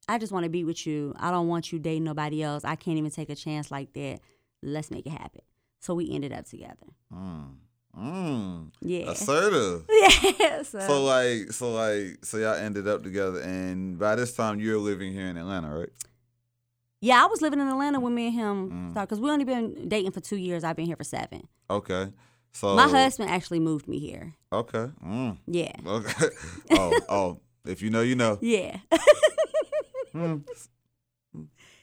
[0.08, 1.12] I just want to be with you.
[1.18, 2.64] I don't want you dating nobody else.
[2.64, 4.20] I can't even take a chance like that.
[4.62, 5.42] Let's make it happen."
[5.80, 6.86] So we ended up together.
[7.12, 7.56] Mm.
[7.98, 8.70] Mm.
[8.80, 9.10] Yeah.
[9.10, 9.84] Assertive.
[10.40, 10.62] yeah.
[10.62, 14.78] So, So like, so like, so y'all ended up together, and by this time you're
[14.78, 15.90] living here in Atlanta, right?
[17.00, 18.90] yeah, I was living in Atlanta when me and him Mm.
[18.92, 20.64] started because we only been dating for two years.
[20.64, 21.46] I've been here for seven.
[21.68, 22.10] Okay.
[22.52, 24.32] So My husband actually moved me here.
[24.52, 24.86] Okay.
[25.04, 25.38] Mm.
[25.46, 25.72] Yeah.
[25.86, 26.26] Okay.
[26.70, 27.40] oh, oh.
[27.66, 28.38] If you know, you know.
[28.40, 28.78] Yeah.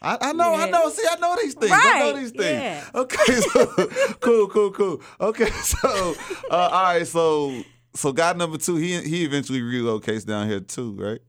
[0.01, 0.71] I, I know, I Yeah.
[0.71, 0.89] know.
[0.89, 1.71] See, I know these things.
[1.73, 2.41] I know these things.
[2.59, 2.83] yeah.
[2.95, 3.65] Okay, so
[4.19, 5.01] cool, cool, cool.
[5.19, 6.15] Okay, so
[6.49, 7.61] uh, all right, so
[7.93, 11.19] so guy number two, he he eventually relocates down here too, right?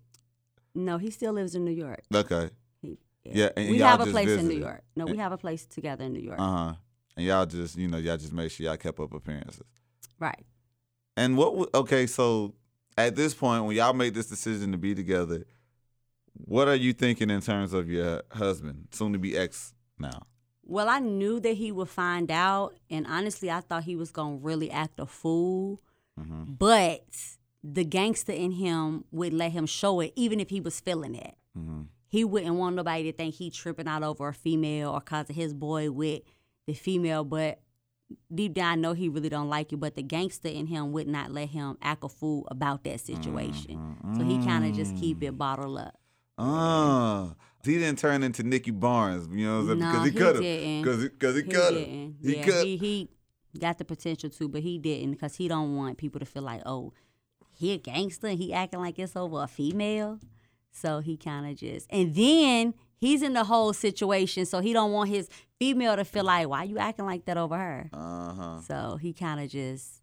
[0.74, 2.00] no, he still lives in New York.
[2.14, 2.48] Okay.
[2.80, 4.48] He, Yeah, and we have a place in.
[4.48, 4.82] New York.
[4.96, 6.38] No, we have a place together in New York.
[6.40, 6.74] Uh huh.
[7.14, 9.66] And y'all just, you know, y'all just make sure y'all kept up appearances.
[10.18, 10.44] right.
[11.14, 11.50] And what?
[11.50, 12.54] w- Okay, so
[12.96, 15.44] at this point, when y'all make this decision to be together,
[16.34, 20.26] what are you thinking in terms of your husband, soon to be ex now?
[20.64, 24.36] Well, I knew that he would find out, and honestly, I thought he was gonna
[24.36, 25.80] really act a fool.
[26.18, 26.54] Mm-hmm.
[26.54, 27.04] But
[27.64, 31.34] the gangster in him would let him show it, even if he was feeling it.
[31.58, 31.82] Mm-hmm.
[32.08, 35.36] He wouldn't want nobody to think he tripping out over a female or cause of
[35.36, 36.22] his boy with
[36.66, 37.24] the female.
[37.24, 37.60] But
[38.32, 39.78] deep down, I know he really don't like you.
[39.78, 43.96] But the gangster in him would not let him act a fool about that situation.
[44.16, 45.98] So he kind of just keep it bottled up.
[46.38, 49.78] Ah, he didn't turn into Nicky Barnes, you know, what I'm saying?
[49.78, 52.16] No, because he he could have, because because he He could have, didn't.
[52.22, 52.64] he yeah, could.
[52.64, 53.08] he he
[53.58, 56.62] got the potential to, but he didn't because he don't want people to feel like,
[56.66, 56.92] oh,
[57.54, 60.18] he a gangster and he acting like it's over a female.
[60.74, 64.90] So he kind of just, and then he's in the whole situation, so he don't
[64.90, 67.90] want his female to feel like, why you acting like that over her?
[67.92, 68.60] Uh huh.
[68.66, 70.00] So he kind of just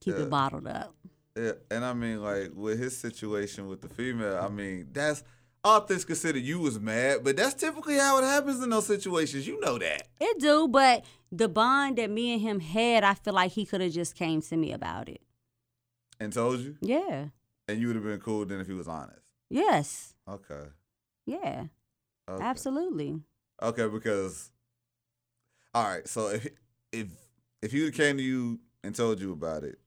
[0.00, 0.22] keep Yeah.
[0.22, 0.94] it bottled up.
[1.36, 5.22] Yeah, and I mean, like with his situation with the female, I mean, that's
[5.68, 6.42] all things considered.
[6.42, 9.46] You was mad, but that's typically how it happens in those situations.
[9.46, 10.08] You know that.
[10.20, 13.80] It do, but the bond that me and him had, I feel like he could
[13.80, 15.20] have just came to me about it.
[16.20, 17.26] And told you, Yeah.
[17.68, 19.26] and you would have been cool then if he was honest.
[19.50, 20.14] Yes.
[20.28, 20.64] Okay.
[21.26, 21.66] Yeah.
[22.28, 22.42] okay.
[22.44, 23.20] Absolutely.
[23.62, 24.50] Okay, because
[25.74, 26.48] all right, so if
[26.92, 27.06] if
[27.62, 29.78] if he would have came to you and told you about it,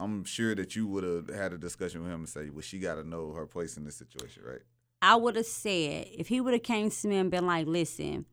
[0.00, 2.78] I'm sure that you would have had a discussion with him and say, "Well, she
[2.78, 4.62] got to know her place in this situation, right?"
[5.02, 8.26] I would have said if he would have came to me and been like, "Listen,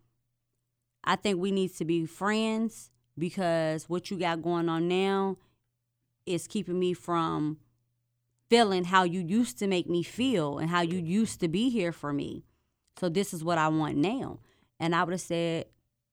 [1.03, 5.38] I think we need to be friends because what you got going on now
[6.25, 7.58] is keeping me from
[8.49, 11.91] feeling how you used to make me feel and how you used to be here
[11.91, 12.45] for me.
[12.97, 14.39] So this is what I want now."
[14.80, 15.65] And I would have said,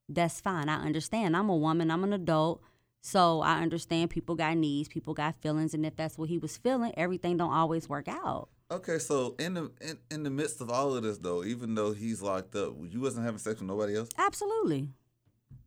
[0.09, 0.69] "That's fine.
[0.69, 1.37] I understand.
[1.37, 1.91] I'm a woman.
[1.91, 2.61] I'm an adult."
[3.07, 6.57] So I understand people got needs, people got feelings, and if that's what he was
[6.57, 8.49] feeling, everything don't always work out.
[8.71, 11.93] Okay, so in the in, in the midst of all of this, though, even though
[11.93, 14.89] he's locked up, you wasn't having sex with nobody else, Absolutely.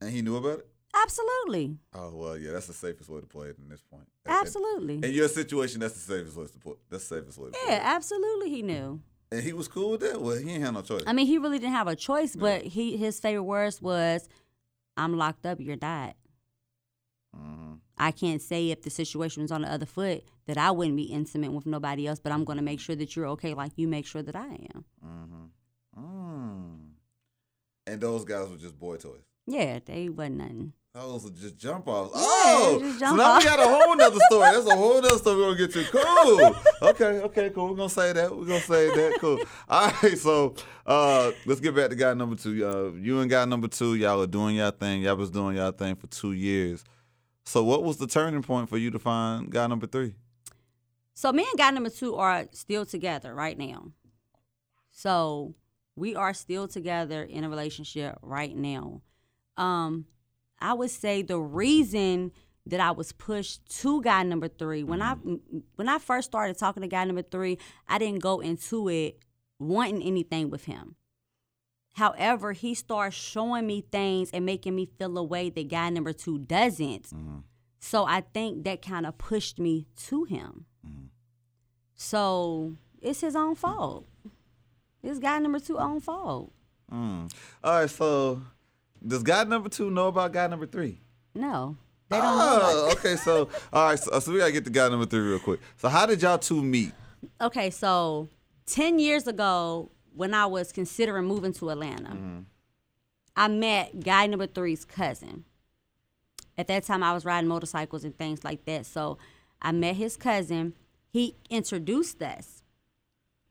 [0.01, 0.67] and he knew about it.
[0.95, 1.77] Absolutely.
[1.93, 4.07] Oh well, yeah, that's the safest way to play it in this point.
[4.25, 4.95] Absolutely.
[4.95, 6.79] In your situation, that's the safest way to put.
[6.89, 8.99] That's the safest way to play Yeah, absolutely he knew.
[9.31, 10.19] And he was cool with that.
[10.19, 11.03] Well, he ain't had no choice.
[11.05, 14.27] I mean, he really didn't have a choice, but he his favorite words was,
[14.97, 16.15] I'm locked up, you're not.
[17.99, 21.03] I can't say if the situation was on the other foot that I wouldn't be
[21.03, 23.87] intimate with nobody else, but I'm going to make sure that you're okay like you
[23.87, 24.45] make sure that I
[24.75, 24.85] am.
[25.01, 25.45] hmm
[25.99, 26.89] Mm.
[27.87, 29.23] And those guys were just boy toys.
[29.47, 30.73] Yeah, they wasn't nothing.
[30.93, 32.11] Those are just jump offs.
[32.15, 33.43] Yeah, oh, just so now off.
[33.43, 34.51] we got a whole nother story.
[34.51, 35.83] That's a whole nother story we're gonna get to.
[35.85, 36.55] Cool.
[36.89, 37.69] Okay, okay, cool.
[37.69, 38.35] We're gonna say that.
[38.35, 39.17] We're gonna say that.
[39.19, 39.39] Cool.
[39.69, 40.53] All right, so
[40.85, 42.63] uh, let's get back to guy number two.
[42.67, 45.01] Uh, you and guy number two, y'all are doing y'all thing.
[45.01, 46.83] Y'all was doing y'all thing for two years.
[47.47, 50.15] So what was the turning point for you to find guy number three?
[51.13, 53.93] So me and guy number two are still together right now.
[54.91, 55.55] So
[55.95, 59.01] we are still together in a relationship right now.
[59.55, 60.07] Um,
[60.59, 62.33] I would say the reason
[62.65, 66.81] that I was pushed to guy number three when I when I first started talking
[66.81, 69.19] to guy number three, I didn't go into it
[69.57, 70.97] wanting anything with him.
[71.97, 76.13] However, he starts showing me things and making me feel a way that guy number
[76.13, 77.07] two doesn't.
[77.79, 80.65] So I think that kind of pushed me to him.
[81.95, 84.05] So it's his own fault.
[85.01, 86.53] It's guy number two own fault.
[86.93, 87.33] Mm.
[87.63, 88.43] All right, so
[89.05, 90.99] does guy number two know about guy number three?
[91.33, 91.77] No,
[92.09, 92.59] they don't know.
[92.61, 93.15] Oh, okay.
[93.15, 93.99] So, all right.
[93.99, 95.61] So, so we gotta get to guy number three real quick.
[95.77, 96.91] So, how did y'all two meet?
[97.41, 98.29] Okay, so
[98.67, 102.39] ten years ago, when I was considering moving to Atlanta, mm-hmm.
[103.35, 105.45] I met guy number three's cousin.
[106.57, 108.87] At that time, I was riding motorcycles and things like that.
[108.87, 109.19] So
[109.61, 110.73] I met his cousin.
[111.09, 112.63] He introduced us.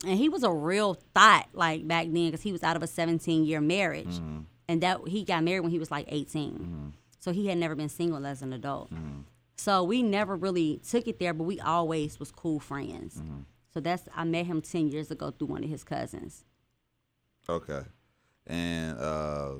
[0.04, 2.86] And he was a real thought like back then because he was out of a
[2.86, 4.16] 17 year marriage.
[4.16, 4.40] Mm-hmm.
[4.68, 6.52] And that he got married when he was like 18.
[6.52, 6.88] Mm-hmm.
[7.20, 8.90] So he had never been single as an adult.
[9.56, 13.22] So we never really took it there, but we always was cool friends.
[13.72, 16.44] So that's I met him 10 years ago through one of his cousins.
[17.48, 17.82] Okay.
[18.46, 19.50] And uh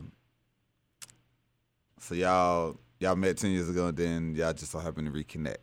[1.98, 5.56] so y'all y'all met ten years ago and then y'all just so happened to reconnect.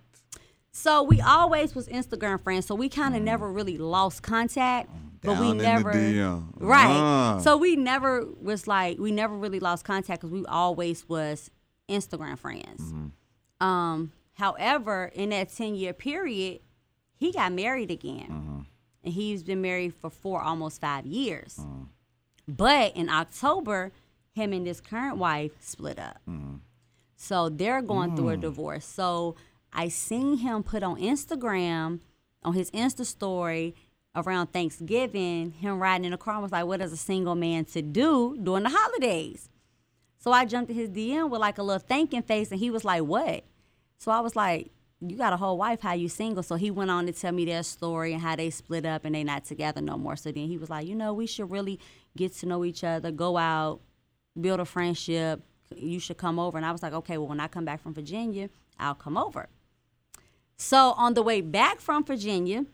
[0.72, 2.66] So we always was Instagram friends.
[2.66, 4.90] So we kind of never really lost contact,
[5.22, 5.62] but we Mm.
[5.62, 6.88] Down the never right.
[6.90, 7.40] Ah.
[7.44, 11.52] So we never was like we never really lost contact because we always was
[11.90, 12.82] Instagram friends.
[12.82, 13.66] Mm-hmm.
[13.66, 16.62] Um, however, in that ten year period,
[17.16, 18.60] he got married again, Mm-hmm.
[19.06, 21.58] and he's been married for four almost five years.
[21.62, 21.84] Mm-hmm.
[22.48, 23.92] But in October,
[24.34, 26.20] him and his current wife split up.
[26.30, 26.56] Mm-hmm.
[27.16, 28.16] So they're going Mm.
[28.16, 28.86] through a divorce.
[28.86, 29.36] So
[29.72, 32.02] I seen him put on Instagram,
[32.44, 33.76] on his Insta story
[34.16, 37.66] around Thanksgiving, him riding in a car and was like, What is a single man
[37.66, 39.50] to do during the holidays?
[40.20, 42.84] So I jumped in his DM with like a little thanking face and he was
[42.84, 43.44] like, What?
[43.98, 44.72] So I was like,
[45.06, 46.44] You got a whole wife, how you single?
[46.44, 49.14] So he went on to tell me their story and how they split up and
[49.14, 50.16] they not together no more.
[50.16, 51.80] So then he was like, You know, we should really
[52.16, 53.82] get to know each other, go out,
[54.40, 55.42] build a friendship.
[55.76, 56.58] You should come over.
[56.58, 58.50] And I was like, okay, well, when I come back from Virginia,
[58.80, 59.50] I'll come over.
[60.58, 62.66] So on the way back from Virginia,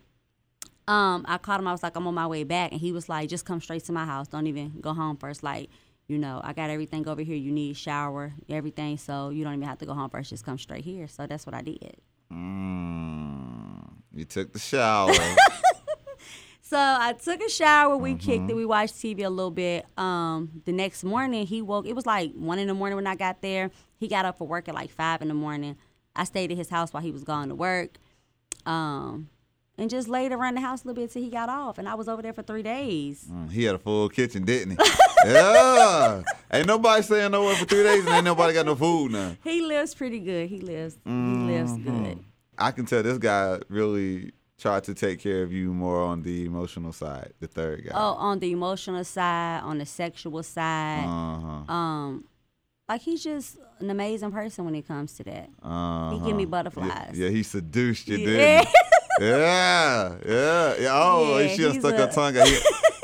[0.87, 1.67] um, I called him.
[1.67, 2.71] I was like, I'm on my way back.
[2.71, 4.27] And he was like, just come straight to my house.
[4.27, 5.43] Don't even go home first.
[5.43, 5.69] Like,
[6.07, 7.35] you know, I got everything over here.
[7.35, 8.97] You need shower, everything.
[8.97, 10.31] So you don't even have to go home first.
[10.31, 11.07] Just come straight here.
[11.07, 11.97] So that's what I did.
[12.31, 13.81] Mm,
[14.13, 15.13] you took the shower.
[16.61, 17.97] So I took a shower.
[17.97, 18.49] We kicked Mm-hmm.
[18.51, 18.55] it.
[18.55, 19.87] We watched TV a little bit.
[19.97, 21.87] Um, the next morning he woke.
[21.87, 23.71] It was like one in the morning when I got there.
[23.97, 25.77] He got up for work at like five in the morning.
[26.15, 27.97] I stayed at his house while he was going to work.
[28.67, 29.29] Um,
[29.79, 31.77] and just laid around the house a little bit till he got off.
[31.77, 33.25] And I was over there for three days.
[33.31, 34.77] Mm, he had a full kitchen, didn't he?
[35.25, 36.21] yeah.
[36.51, 39.35] Ain't nobody staying nowhere for three days and ain't nobody got no food now.
[39.43, 40.49] He lives pretty good.
[40.49, 40.97] He lives.
[41.05, 42.03] He lives Mm-hmm.
[42.03, 42.23] good.
[42.57, 46.45] I can tell this guy really tried to take care of you more on the
[46.45, 47.91] emotional side, the third guy.
[47.95, 51.73] Oh, on the emotional side, on the sexual side, Uh-huh.
[51.73, 52.25] um,
[52.89, 55.49] like he's just an amazing person when it comes to that.
[55.63, 56.09] Uh-huh.
[56.17, 57.11] He give me Yeah, butterflies.
[57.17, 58.25] yeah, he seduced you, Yeah.
[58.25, 58.73] didn't he?
[59.19, 60.89] Yeah, yeah, yeah.
[60.93, 62.47] Oh, Yeah, she should have he's stuck her a- tongue out.
[62.47, 62.57] He-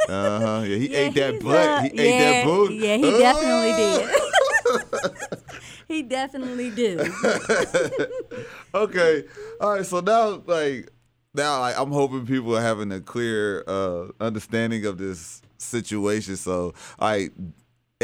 [0.07, 0.63] Uh-huh.
[0.65, 1.81] Yeah, he Yeah, ate that butt.
[1.83, 2.71] he ate that yeah, boot.
[2.73, 5.39] Yeah, he definitely did.
[5.87, 7.01] he definitely did.
[8.75, 9.23] okay.
[9.61, 9.85] All right.
[9.85, 10.91] So now, like,
[11.33, 16.35] now, like, I'm hoping people are having a clear uh, understanding of this situation.
[16.35, 17.31] So, right.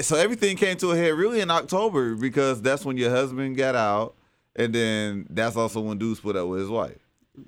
[0.01, 3.75] So everything came to a head really in October because that's when your husband got
[3.75, 4.15] out,
[4.55, 6.97] and then that's also when Dude split up with his wife.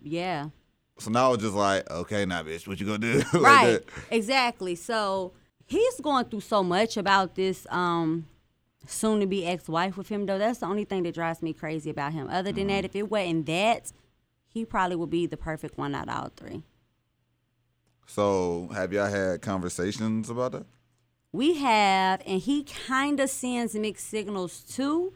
[0.02, 0.50] Yeah.
[1.00, 3.24] So now it's just like, okay, now, bitch, what you gonna do?
[3.34, 3.66] Like right.
[3.72, 3.86] that.
[4.12, 4.76] Exactly.
[4.76, 5.34] So
[5.66, 8.28] he's going through so much about this um
[8.86, 10.38] soon to be ex wife with him though.
[10.38, 12.28] That's the only thing that drives me crazy about him.
[12.30, 13.92] Other than that, if it wasn't that,
[14.48, 16.64] he probably would be the perfect one out of all three.
[18.06, 20.66] So have y'all had conversations about that?
[21.32, 25.14] We have, and he kind of sends mixed signals too,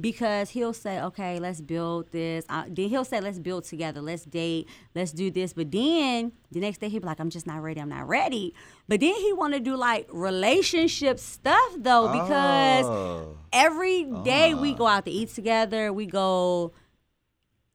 [0.00, 4.00] because he'll say, "Okay, let's build this." Uh, then he'll say, "Let's build together.
[4.00, 4.68] Let's date.
[4.94, 7.80] Let's do this." But then the next day he'll be like, "I'm just not ready.
[7.80, 8.54] I'm not ready."
[8.86, 13.36] But then he want to do like relationship stuff though, because Oh.
[13.52, 15.92] every day we go out to eat together.
[15.92, 16.72] We go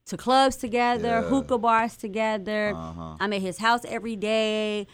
[0.06, 1.22] to clubs together, Yeah.
[1.22, 2.74] hookah bars together.
[2.76, 3.16] Uh-huh.
[3.20, 4.86] I'm at his house every day.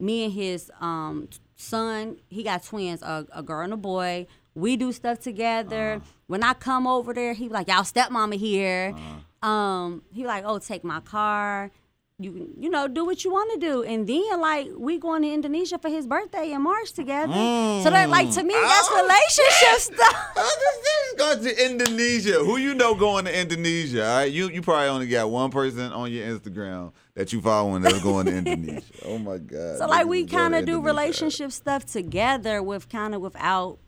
[0.00, 4.26] Me and his um, son, he got twins, a, a girl and a boy.
[4.58, 5.94] We do stuff together.
[5.94, 6.04] Uh-huh.
[6.26, 9.48] When I come over there, he like, "Y'all stepmama here." Uh-huh.
[9.48, 11.70] Um, he like, "Oh, take my car."
[12.20, 15.30] You you know, do what you want to do, and then like we going to
[15.32, 17.32] Indonesia for his birthday in March together.
[17.32, 20.34] So that, like to me, that's Oh, relationship stuff.
[21.18, 22.38] Going to Indonesia.
[22.44, 24.04] Who you know going to Indonesia?
[24.06, 27.82] All right, you you probably only got one person on your Instagram that you following
[27.82, 28.82] that's going to Indonesia.
[29.06, 29.78] Oh my god!
[29.78, 33.78] So like we kind of do relationship stuff together with kind of without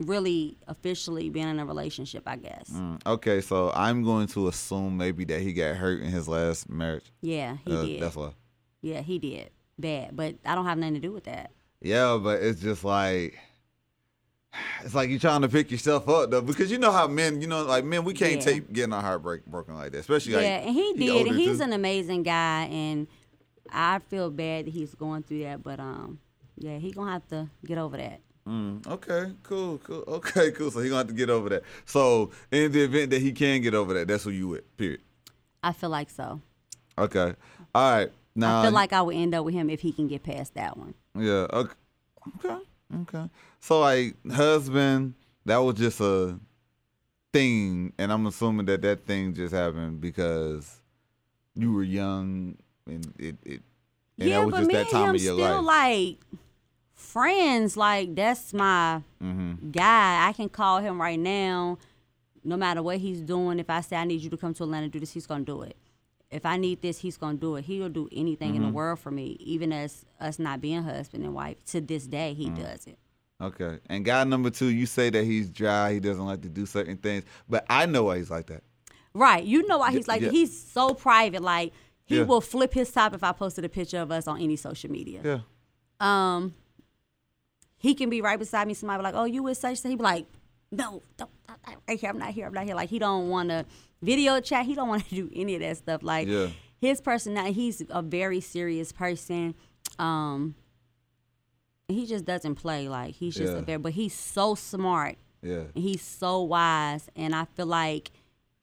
[0.00, 2.70] really officially being in a relationship, I guess.
[2.70, 6.68] Mm, Okay, so I'm going to assume maybe that he got hurt in his last
[6.70, 7.12] marriage.
[7.20, 8.00] Yeah, he Uh, did.
[8.02, 8.30] That's why.
[8.80, 9.50] Yeah, he did.
[9.78, 11.50] Bad, but I don't have nothing to do with that.
[11.80, 13.38] Yeah, but it's just like
[14.84, 17.46] it's like you're trying to pick yourself up though, because you know how men, you
[17.46, 18.40] know, like men, we can't Yeah.
[18.52, 21.36] take getting our heart break broken like that, especially like yeah, and he did, and
[21.36, 21.64] he's too.
[21.64, 23.06] an amazing guy, and
[23.70, 26.18] I feel bad that he's going through that, but um,
[26.56, 28.20] yeah, he gonna have to get over that.
[28.48, 30.04] Mm, okay, cool, cool.
[30.08, 30.70] Okay, cool.
[30.70, 31.62] So he gonna have to get over that.
[31.84, 34.76] So in the event that he can get over that, that's who you with.
[34.76, 35.00] Period.
[35.62, 36.40] I feel like so.
[36.96, 37.34] Okay.
[37.74, 38.10] All right.
[38.34, 40.54] Now I feel like I would end up with him if he can get past
[40.54, 40.94] that one.
[41.14, 41.46] yeah.
[41.52, 41.74] Okay.
[42.44, 42.56] Okay.
[43.02, 43.28] Okay.
[43.60, 46.38] So like husband, that was just a
[47.32, 50.80] thing, and I'm assuming that that thing just happened because
[51.54, 53.60] you were young and it it
[54.18, 56.16] and yeah, that was but just me that and time him of your still life.
[56.30, 56.40] like
[56.98, 57.76] friends.
[57.76, 59.70] Like that's my mm-hmm.
[59.70, 60.28] guy.
[60.28, 61.78] I can call him right now,
[62.44, 63.58] no matter what he's doing.
[63.58, 65.44] If I say I need you to come to Atlanta and do this, he's gonna
[65.44, 65.76] do it.
[66.30, 67.64] If I need this, he's gonna do it.
[67.64, 71.34] He'll do anything in the world for me, even as us not being husband and
[71.34, 71.56] wife.
[71.66, 72.98] To this day, he does it.
[73.40, 73.78] Okay.
[73.88, 76.96] And guy number two, you say that he's dry, he doesn't like to do certain
[76.96, 78.64] things, but I know why he's like that.
[79.14, 79.44] Right.
[79.44, 80.30] You know why he's like yeah.
[80.30, 81.40] he's so private.
[81.40, 81.72] Like
[82.04, 82.24] he Yeah.
[82.24, 85.20] will flip his top if I posted a picture of us on any social media.
[85.24, 85.40] Yeah.
[86.00, 86.54] Um
[87.78, 90.02] he can be right beside me, somebody be like, Oh, you with such he be
[90.02, 90.26] like,
[90.70, 92.74] No, don't I'm not right here, I'm not here, I'm not here.
[92.74, 93.64] Like he don't wanna
[94.02, 96.02] video chat, he don't wanna do any of that stuff.
[96.02, 96.48] Like Yeah.
[96.80, 99.54] his personality he's a very serious person.
[99.98, 100.54] Um
[101.88, 103.60] he just doesn't play like he's just Yeah.
[103.60, 105.64] a very but he's so smart Yeah.
[105.74, 108.10] and he's so wise and i feel like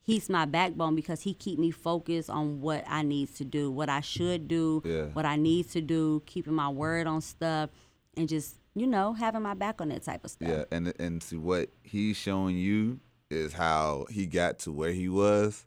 [0.03, 3.89] he's my backbone because he keep me focused on what i need to do what
[3.89, 5.05] i should do Yeah.
[5.13, 7.72] what i need to do keeping my word on stuff
[8.16, 10.64] and just you know having my back on that type of stuff Yeah.
[10.72, 13.00] And and see what he's showing you
[13.32, 15.66] is how he got to where he was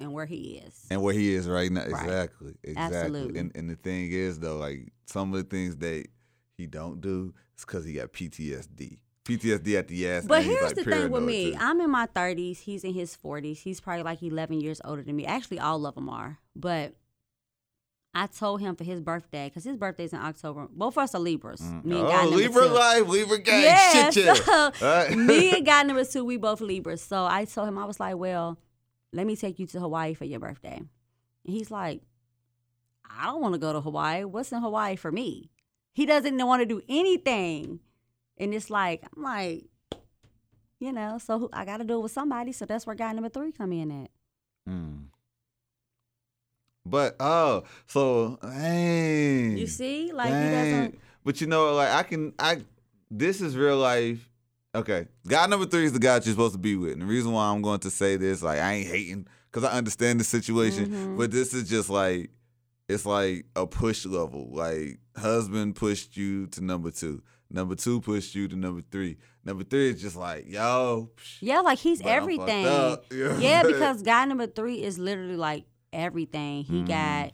[0.00, 1.86] and where he is and where he is right now.
[1.86, 2.02] Right.
[2.02, 2.54] Exactly.
[2.64, 2.96] Exactly.
[2.96, 3.40] Absolutely.
[3.40, 6.06] And and the thing is though, like some of the things that
[6.56, 8.98] he don't do is because he got PTSD.
[9.24, 10.24] PTSD at the ass.
[10.26, 11.58] but here's like, the thing with me too.
[11.60, 15.14] i'm in my 30s he's in his 40s he's probably like 11 years older than
[15.16, 16.94] me actually all of them are but
[18.14, 20.66] I told him for his birthday because his birthday's in October.
[20.70, 21.60] Both of us are Libras.
[21.60, 22.74] Me and guy Oh, Libra two.
[22.74, 25.16] life, Libra gang, Yeah, shit, so Alright.
[25.16, 27.02] me and guy number two, we both Libras.
[27.02, 28.58] So I told him, I was like, well,
[29.12, 30.76] let me take you to Hawaii for your birthday.
[30.78, 30.88] And
[31.44, 32.02] he's like,
[33.08, 34.24] I don't want to go to Hawaii.
[34.24, 35.50] What's in Hawaii for me?
[35.92, 37.80] He doesn't want to do anything.
[38.38, 39.64] And it's like, I'm like,
[40.80, 42.52] you know, so I got to do it with somebody.
[42.52, 44.10] So that's where guy number three come in at.
[44.68, 45.04] Mm.
[46.90, 49.56] But oh, so dang.
[49.56, 50.12] You see?
[50.12, 50.98] Like, he doesn't.
[51.24, 52.62] But you know, like I can, I
[53.10, 54.28] this is real life.
[54.74, 57.06] Okay, guy number three is the guy that you're supposed to be with, and the
[57.06, 60.24] reason why I'm going to say this, like I ain't hating, because I understand the
[60.24, 61.16] situation, Mm-hmm.
[61.16, 62.30] but this is just like
[62.88, 64.48] it's like a push level.
[64.52, 69.64] Like husband pushed you to number two, number two pushed you to number three, number
[69.64, 71.10] three is just like yo.
[71.16, 72.66] psh, Yeah, like he's But I'm fucked everything.
[72.66, 73.04] up.
[73.10, 76.64] You know what I'm Yeah, because guy number three is literally like everything.
[76.64, 76.88] He Mhm.
[76.88, 77.32] got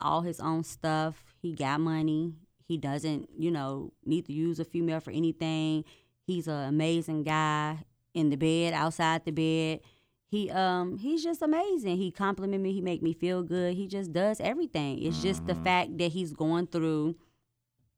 [0.00, 1.34] all his own stuff.
[1.40, 2.34] He got money.
[2.66, 5.84] He doesn't, you know, need to use a female for anything.
[6.26, 7.84] He's an amazing guy
[8.14, 9.80] in the bed, outside the bed.
[10.26, 11.98] He um he's just amazing.
[11.98, 12.72] He compliment me.
[12.72, 13.74] He make me feel good.
[13.74, 14.98] He just does everything.
[15.00, 17.16] It's just the fact that he's going through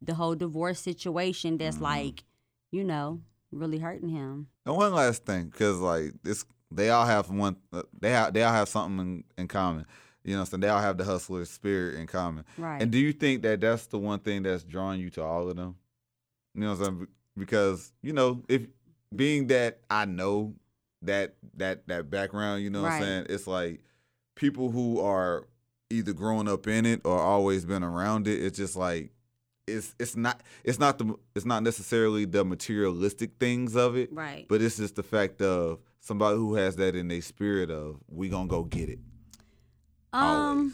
[0.03, 2.25] the whole divorce situation that's like,
[2.71, 3.21] you know,
[3.53, 4.49] really hurting him.
[4.67, 7.57] And one last thing, because like this, they all have one.
[7.73, 9.87] uh, They have they all have something in, in common.
[10.25, 12.45] You know, so they all have the hustler spirit in common.
[12.59, 12.83] Right.
[12.83, 15.57] And do you think that that's the one thing that's drawing you to all of
[15.57, 15.77] them?
[16.55, 17.09] You know what I'm saying?
[17.39, 18.67] Because you know, if
[19.15, 20.55] being that I know
[21.03, 23.27] that that that background, you know what I'm saying?
[23.29, 23.81] It's like
[24.35, 25.47] people who are
[25.91, 28.43] either growing up in it or always been around it.
[28.43, 29.13] It's just like
[29.67, 34.47] it's it's not it's not the it's not necessarily the materialistic things of it, right.
[34.49, 38.29] but it's just the fact of somebody who has that in their spirit of we
[38.29, 39.01] gonna go get it.
[40.13, 40.73] Um, Always.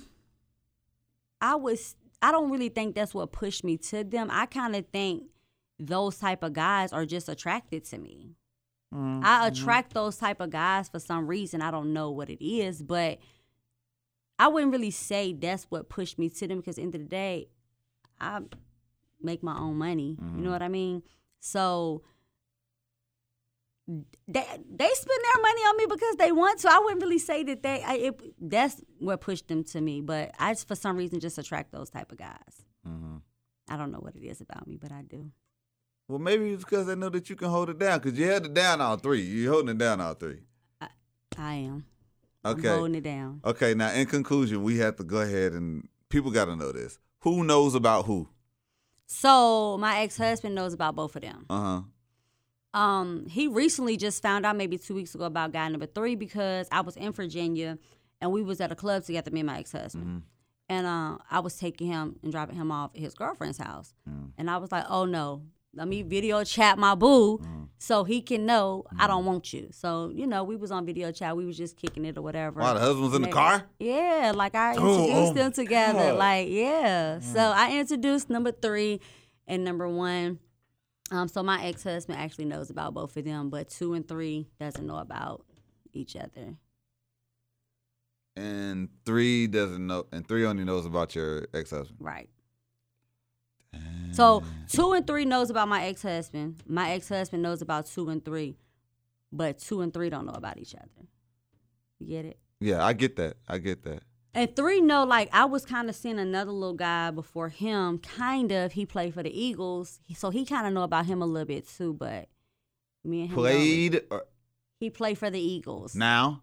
[1.41, 1.97] I was.
[2.21, 4.29] I don't really think that's what pushed me to them.
[4.31, 5.25] I kind of think
[5.79, 8.37] those type of guys are just attracted to me.
[8.95, 9.25] Mm-hmm.
[9.25, 11.63] I attract those type of guys for some reason.
[11.63, 13.19] I don't know what it is, but
[14.39, 17.01] I wouldn't really say that's what pushed me to them because, at the end of
[17.01, 17.49] the day,
[18.21, 18.41] I
[19.21, 20.17] make my own money.
[20.37, 21.03] You know what I mean?
[21.41, 22.03] So
[23.89, 26.71] they they spend their money on me because they want to.
[26.71, 27.83] I wouldn't really say that they.
[27.83, 30.01] I, it, that's what pushed them to me.
[30.01, 32.65] But I just for some reason just attract those type of guys.
[32.87, 33.17] Mm-hmm.
[33.69, 35.31] I don't know what it is about me, but I do.
[36.09, 37.99] Well, maybe it's because they know that you can hold it down.
[37.99, 39.23] Because you held it down all three.
[39.23, 40.41] You're holding it down all three.
[41.39, 41.85] I am.
[42.45, 42.69] Okay.
[42.69, 43.41] I'm holding it down.
[43.45, 43.75] Okay.
[43.75, 46.99] Now, in conclusion, we have to go ahead and people got to know this.
[47.21, 48.29] Who knows about who?
[49.07, 51.47] So my ex husband knows about both of them.
[51.49, 51.81] Uh huh.
[52.75, 56.69] Um, he recently just found out maybe two weeks ago about guy number three because
[56.73, 57.79] I was in Virginia
[58.21, 60.23] and we was at a club together, me and my ex husband.
[60.69, 63.93] And uh, I was taking him and dropping him off at his girlfriend's house.
[64.39, 65.43] And I was like, oh no,
[65.75, 67.69] let me video chat my boo Mm.
[67.79, 69.69] so he can know I don't want you.
[69.73, 71.37] So, you know, we was on video chat.
[71.37, 72.61] We was just kicking it or whatever.
[72.61, 73.65] Wow, the husband was in the car?
[73.79, 75.99] Yeah, like I Oh, introduced oh them together.
[75.99, 76.15] God.
[76.15, 76.19] Mm.
[76.19, 77.19] Like, yeah.
[77.21, 79.01] So I introduced number three
[79.47, 80.39] and number one.
[81.13, 84.49] Um, so my ex husband actually knows about both of them, but two and three
[84.59, 85.45] doesn't know about
[85.93, 86.57] each other.
[88.35, 91.99] And three doesn't know, and three only knows about your ex husband.
[92.01, 92.31] Right.
[94.13, 96.63] So two and three knows about my ex husband.
[96.67, 98.57] My ex husband knows about two and three,
[99.31, 101.09] but two and three don't know about each other.
[101.99, 102.39] You get it?
[102.59, 103.37] Yeah, I get that.
[103.47, 104.03] I get that.
[104.35, 107.99] And three no, like I was kind of seeing another little guy before him.
[107.99, 111.27] Kind of, he played for the Eagles, so he kind of know about him a
[111.27, 111.93] little bit too.
[111.93, 112.29] But
[113.05, 114.25] me and him Played or,
[114.81, 115.95] He played for the Eagles.
[115.95, 116.43] now.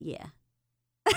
[0.00, 0.26] Yeah.
[1.08, 1.14] so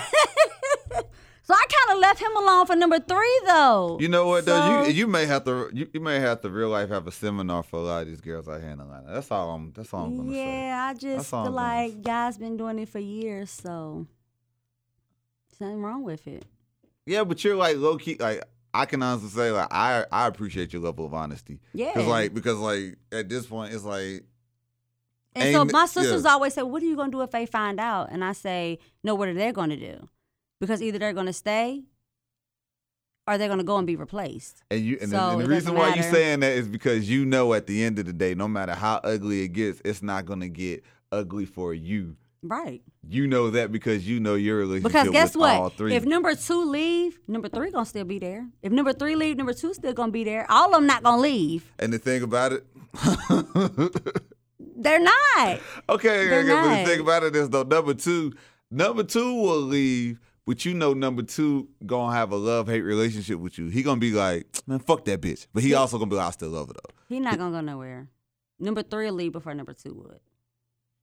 [1.54, 3.98] I kind of left him alone for number three though.
[4.00, 4.84] You know what though?
[4.84, 7.64] You you may have to you, you may have to real life have a seminar
[7.64, 9.12] for a lot of these girls out here in Atlanta.
[9.12, 10.36] That's all I'm that's all I'm gonna say.
[10.36, 14.06] Yeah, I just feel like guys been doing it for years, so
[15.62, 16.44] nothing wrong with it.
[17.06, 18.42] Yeah, but you're like low key like
[18.74, 21.60] I can honestly say like I I appreciate your level of honesty.
[21.72, 21.92] Yeah.
[21.94, 24.24] Cause like because like at this point it's like
[25.34, 26.30] And so my sisters yeah.
[26.32, 29.14] always say, "What are you gonna do if they find out?" And I say, "No,
[29.14, 30.08] what are they gonna do?
[30.60, 31.84] Because either they're gonna stay,
[33.26, 35.94] or they're gonna go and be replaced." and you and, the- and the reason why
[35.94, 38.74] you're saying that is because you know at the end of the day, no matter
[38.74, 42.16] how ugly it gets, it's not gonna get ugly for you.
[42.44, 42.82] Right.
[43.08, 45.76] You know that because you know your relationship Because guess with all what?
[45.76, 45.94] three.
[45.94, 48.48] If number two leave, number three gonna still be there.
[48.62, 50.44] If number three leave, number two still gonna be there.
[50.50, 51.72] All of them not gonna leave.
[51.78, 52.66] and the thing about it,
[54.76, 55.60] They're not.
[55.88, 58.32] okay, They're okay, but the thing about it is though, number two,
[58.70, 63.38] number two will leave, but you know number two gonna have a love hate relationship
[63.38, 63.68] with you.
[63.68, 66.30] He gonna be like, man, fuck that bitch, but he also gonna be like, I
[66.32, 66.94] still love her though.
[67.08, 68.08] He not gonna go nowhere.
[68.58, 70.20] Number three will leave before number two would.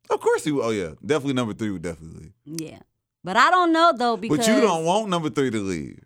[0.10, 0.52] Of course he.
[0.52, 2.62] Oh yeah, definitely number three would definitely leave.
[2.62, 2.80] Yeah.
[3.24, 6.04] But I don't know though because But you don't want number three to leave.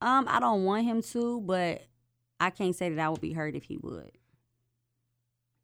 [0.00, 1.82] Um, I don't want him to, but
[2.38, 4.10] I can't say that I would be hurt if he would.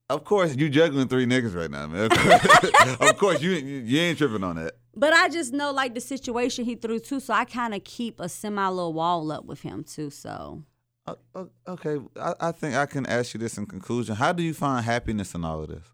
[0.08, 2.08] Of course, you juggling three niggas right now, man.
[3.08, 4.74] Of course, you, you you ain't tripping on that.
[4.96, 8.18] But I just know like the situation he threw too, so I kind of keep
[8.18, 10.10] a semi little wall up with him too.
[10.10, 10.64] So
[11.06, 14.16] Uh, uh, okay, I, I think I can ask you this in conclusion.
[14.16, 15.86] How do you find happiness in all of this?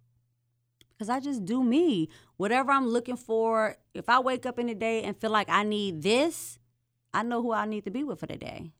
[0.96, 3.76] Because I just do me, whatever I'm looking for.
[3.94, 6.58] If I wake up in the day and feel like I need this,
[7.12, 8.72] I know who I need to be with for the day.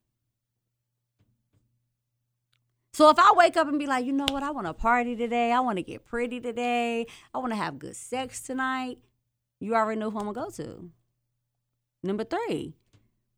[2.93, 5.15] So if I wake up and be like, you know what, I want to party
[5.17, 8.99] today, I want to get pretty today, I want to have good sex tonight,
[9.61, 10.91] you already know who I'm gonna go to.
[12.03, 12.75] Number three.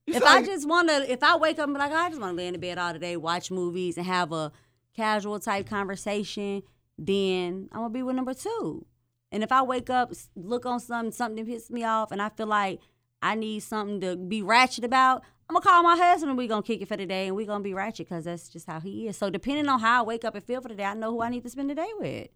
[0.07, 2.09] You if I like- just want to, if I wake up and be like, I
[2.09, 4.53] just want to lay in the bed all day, watch movies, and have a
[4.95, 6.63] casual type conversation,
[6.99, 8.87] then I'm gonna be with number two.
[9.31, 12.47] And if I wake up, look on something, something pisses me off, and I feel
[12.47, 12.81] like
[13.23, 16.63] I need something to be ratchet about, I'm gonna call my husband and we gonna
[16.63, 19.09] kick it for the day, and we gonna be ratchet because that's just how he
[19.09, 19.17] is.
[19.17, 21.23] So depending on how I wake up and feel for the day, I know who
[21.23, 22.29] I need to spend the day with.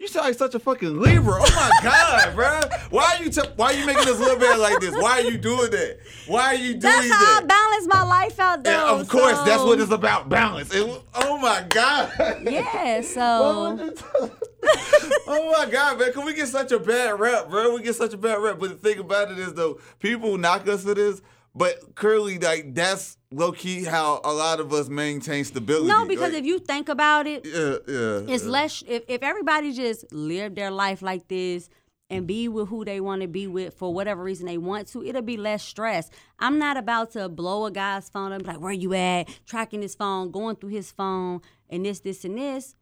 [0.00, 1.34] You sound like such a fucking Libra.
[1.40, 2.58] Oh my god, bro.
[2.88, 4.94] Why are you t- why are you making this little bad like this?
[4.94, 5.98] Why are you doing that?
[6.26, 7.00] Why are you doing that?
[7.02, 8.70] That's how I balance my life out, though.
[8.70, 10.30] Yeah, of course, that's what it's about.
[10.30, 10.72] Balance.
[10.74, 12.12] It- oh my god.
[12.44, 14.04] Yeah, so would you t-
[15.26, 16.14] oh my god, man!
[16.14, 17.74] Can we get such a bad rep, bro?
[17.74, 18.58] We get such a bad rep.
[18.58, 21.20] But the thing about it is, though, people knock us for this,
[21.54, 25.86] but clearly, like that's low key how a lot of us maintain stability.
[25.88, 28.50] no, because Like, if you think about it, yeah, yeah, it's yeah.
[28.50, 31.68] less if, if everybody just live their life like this
[32.08, 35.04] and be with who they want to be with for whatever reason they want to,
[35.04, 36.10] it'll be less stress.
[36.38, 39.28] I'm not about to blow a guy's phone up, like, where you at?
[39.46, 42.74] Tracking his phone, going through his phone, and this, this, and this.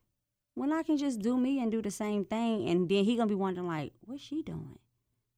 [0.54, 3.28] When I can just do me and do the same thing, and then he gonna
[3.28, 4.78] be wondering, like, what's she doing?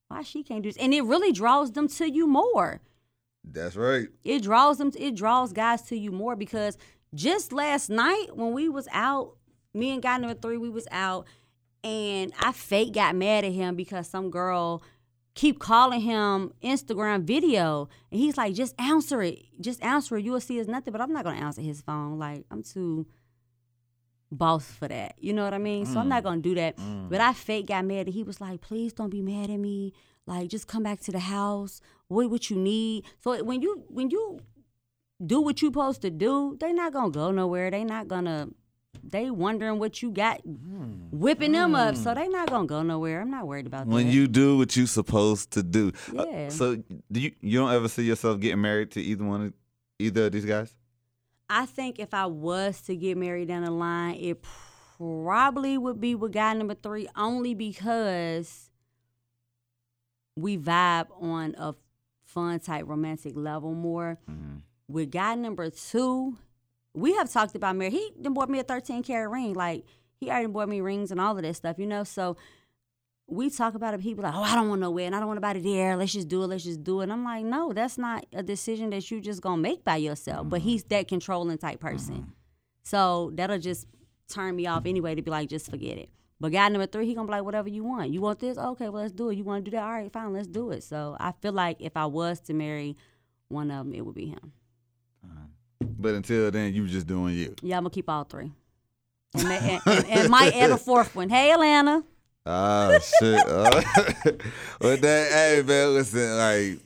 [0.09, 0.81] Why she can't do this?
[0.81, 2.81] And it really draws them to you more
[3.45, 4.09] That's right.
[4.23, 6.77] it draws them it draws guys to you more because
[7.15, 9.37] just last night when we was out
[9.75, 11.27] me and guy number three we was out
[11.83, 14.83] and i fake got mad at him because some girl
[15.35, 17.89] keep calling him instagram video.
[18.11, 19.39] And he's like just answer it.
[19.61, 20.25] Just answer it.
[20.25, 20.93] You'll see it's nothing.
[20.93, 22.19] But i'm not gonna answer his phone.
[22.19, 23.07] Like i'm too
[24.31, 25.15] boss for that.
[25.19, 25.87] You know what i mean?
[25.87, 26.25] So i'm not mm.
[26.25, 26.77] gonna do that.
[26.77, 27.09] Mm.
[27.09, 28.07] But i fake got mad.
[28.07, 29.93] And he was like please don't be mad at me.
[30.27, 31.81] Like just come back to the house
[32.11, 34.41] what what you need so when you when you
[35.25, 38.49] do what you supposed to do they not gonna go nowhere they not gonna
[39.05, 43.31] they wondering what you got whipping them up so they not gonna go nowhere i'm
[43.31, 43.95] not worried about that.
[43.95, 45.93] When that you do what you supposed to do.
[46.19, 46.49] Uh, Yeah.
[46.49, 46.77] so
[47.13, 49.53] do you you don't ever see yourself getting married to either one of
[49.99, 50.75] either of these guys?
[51.49, 54.39] I think if I was to get married down the line, it
[54.97, 58.71] probably would be with guy number three, only because
[60.37, 61.75] we vibe on a
[62.33, 64.19] fun type romantic level more.
[64.31, 64.59] Mm-hmm.
[64.89, 66.37] With guy number two,
[66.95, 67.95] we have talked about marriage.
[67.95, 69.55] He done bought me a 13 karat ring.
[69.55, 69.85] Like
[70.19, 72.05] he already bought me rings and all of that stuff, you know.
[72.05, 72.37] So
[73.27, 74.01] we talk about it.
[74.01, 75.15] People like, oh, I don't want no wedding.
[75.15, 75.97] I don't want nobody there.
[75.97, 76.49] Let's just do it.
[76.49, 77.05] Let's just do it.
[77.05, 80.49] And I'm like, no, that's not a decision that you just gonna make by yourself.
[80.49, 80.95] But he's mm-hmm.
[80.97, 82.31] that controlling type person, mm-hmm.
[82.83, 83.87] so that'll just
[84.29, 85.15] turn me off anyway.
[85.15, 86.11] To be like, just forget it.
[86.41, 88.11] But guy number three, he gonna be like, whatever you want.
[88.11, 88.57] You want this?
[88.57, 89.37] Okay, well let's do it.
[89.37, 89.83] You want to do that?
[89.85, 90.83] All right, fine, let's do it.
[90.83, 92.97] So I feel like if I was to marry
[93.49, 94.53] one of them, it would be him.
[95.83, 97.55] But until then, you just doing you.
[97.63, 98.53] Yeah, I'm gonna keep all three,
[99.35, 101.29] and, and, and, and might add a fourth one.
[101.29, 102.03] Hey, Atlanta.
[102.47, 103.47] Oh shit.
[103.47, 103.83] Uh,
[104.81, 106.79] but that hey man, listen, like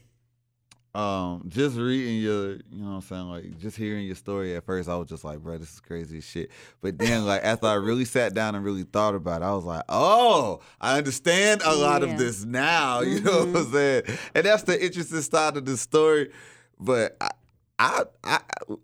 [0.94, 4.64] um just reading your you know what I'm saying, like just hearing your story at
[4.64, 6.50] first I was just like, bro, this is crazy shit.
[6.80, 9.64] But then like after I really sat down and really thought about it, I was
[9.64, 12.08] like, oh, I understand a lot Yeah.
[12.12, 13.00] of this now.
[13.14, 14.02] You know what I'm saying?
[14.34, 16.30] And that's the interesting side of the story.
[16.78, 17.30] But I,
[17.78, 18.40] I I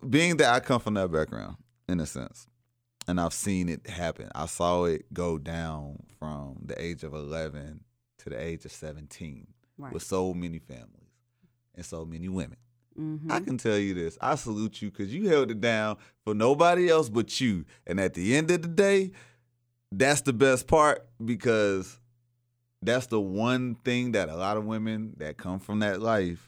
[0.08, 1.56] being that I come from that background,
[1.88, 2.46] in a sense
[3.08, 4.28] and I've seen it happen.
[4.34, 7.80] I saw it go down from the age of 11
[8.18, 9.46] to the age of 17
[9.78, 9.92] Right.
[9.94, 10.99] with so many families
[11.80, 12.58] and so many women.
[12.98, 13.32] Mm-hmm.
[13.32, 14.18] I can tell you this.
[14.20, 17.64] I salute you because you held it down for nobody else but you.
[17.86, 19.12] And at the end of the day,
[19.90, 21.98] that's the best part because
[22.82, 26.46] that's the one thing that a lot of women that come from that life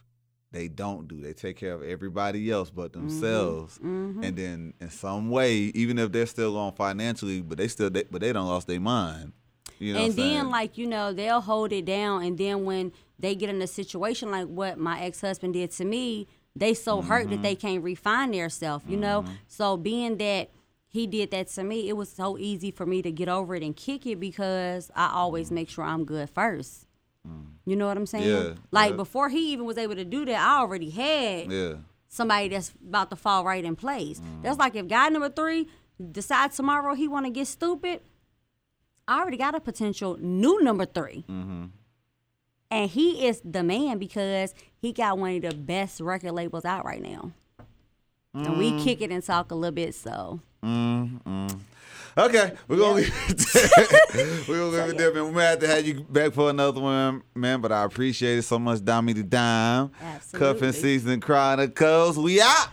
[0.50, 1.18] they don't do.
[1.18, 3.78] They take care of everybody else but themselves.
[3.78, 4.22] Mhm.
[4.22, 8.04] And then in some way, even if they're still on financially, but they still they,
[8.04, 9.32] but they don't lost their mind.
[9.78, 12.92] You know and then like you know they'll hold it down and then when
[13.22, 17.30] they get in a situation like what my ex-husband did to me they so hurt
[17.30, 17.42] that mm-hmm.
[17.42, 19.22] they can't refine themselves you know?
[19.22, 19.32] Mm-hmm.
[19.48, 20.50] So being that
[20.88, 23.62] he did that to me it was so easy for me to get over it
[23.62, 25.54] and kick it because i always mm-hmm.
[25.54, 26.86] make sure i'm good first.
[27.26, 27.46] Mm.
[27.64, 28.28] You know what i'm saying?
[28.28, 28.96] Yeah, like yeah.
[28.96, 31.74] before he even was able to do that i already had yeah.
[32.08, 34.20] somebody that's about to fall right in place.
[34.42, 35.68] That's like if guy number three
[36.10, 38.00] decides tomorrow he want to get stupid,
[39.06, 41.24] I already got a potential new number 3
[42.72, 46.84] and he is the man because he got one of the best record labels out
[46.84, 47.30] right now.
[48.34, 48.82] And we mm.
[48.82, 51.48] kick it and talk a little bit, so mm-hmm.
[52.16, 54.26] Okay, we're gonna leave it there.
[54.48, 55.26] we're gonna leave it there, man.
[55.26, 57.60] We might have to have you back for another one, man.
[57.60, 59.90] But I appreciate it so much, Dami the Dime.
[60.00, 60.52] Absolutely.
[60.54, 62.18] Cuffing Season Chronicles.
[62.18, 62.68] We out.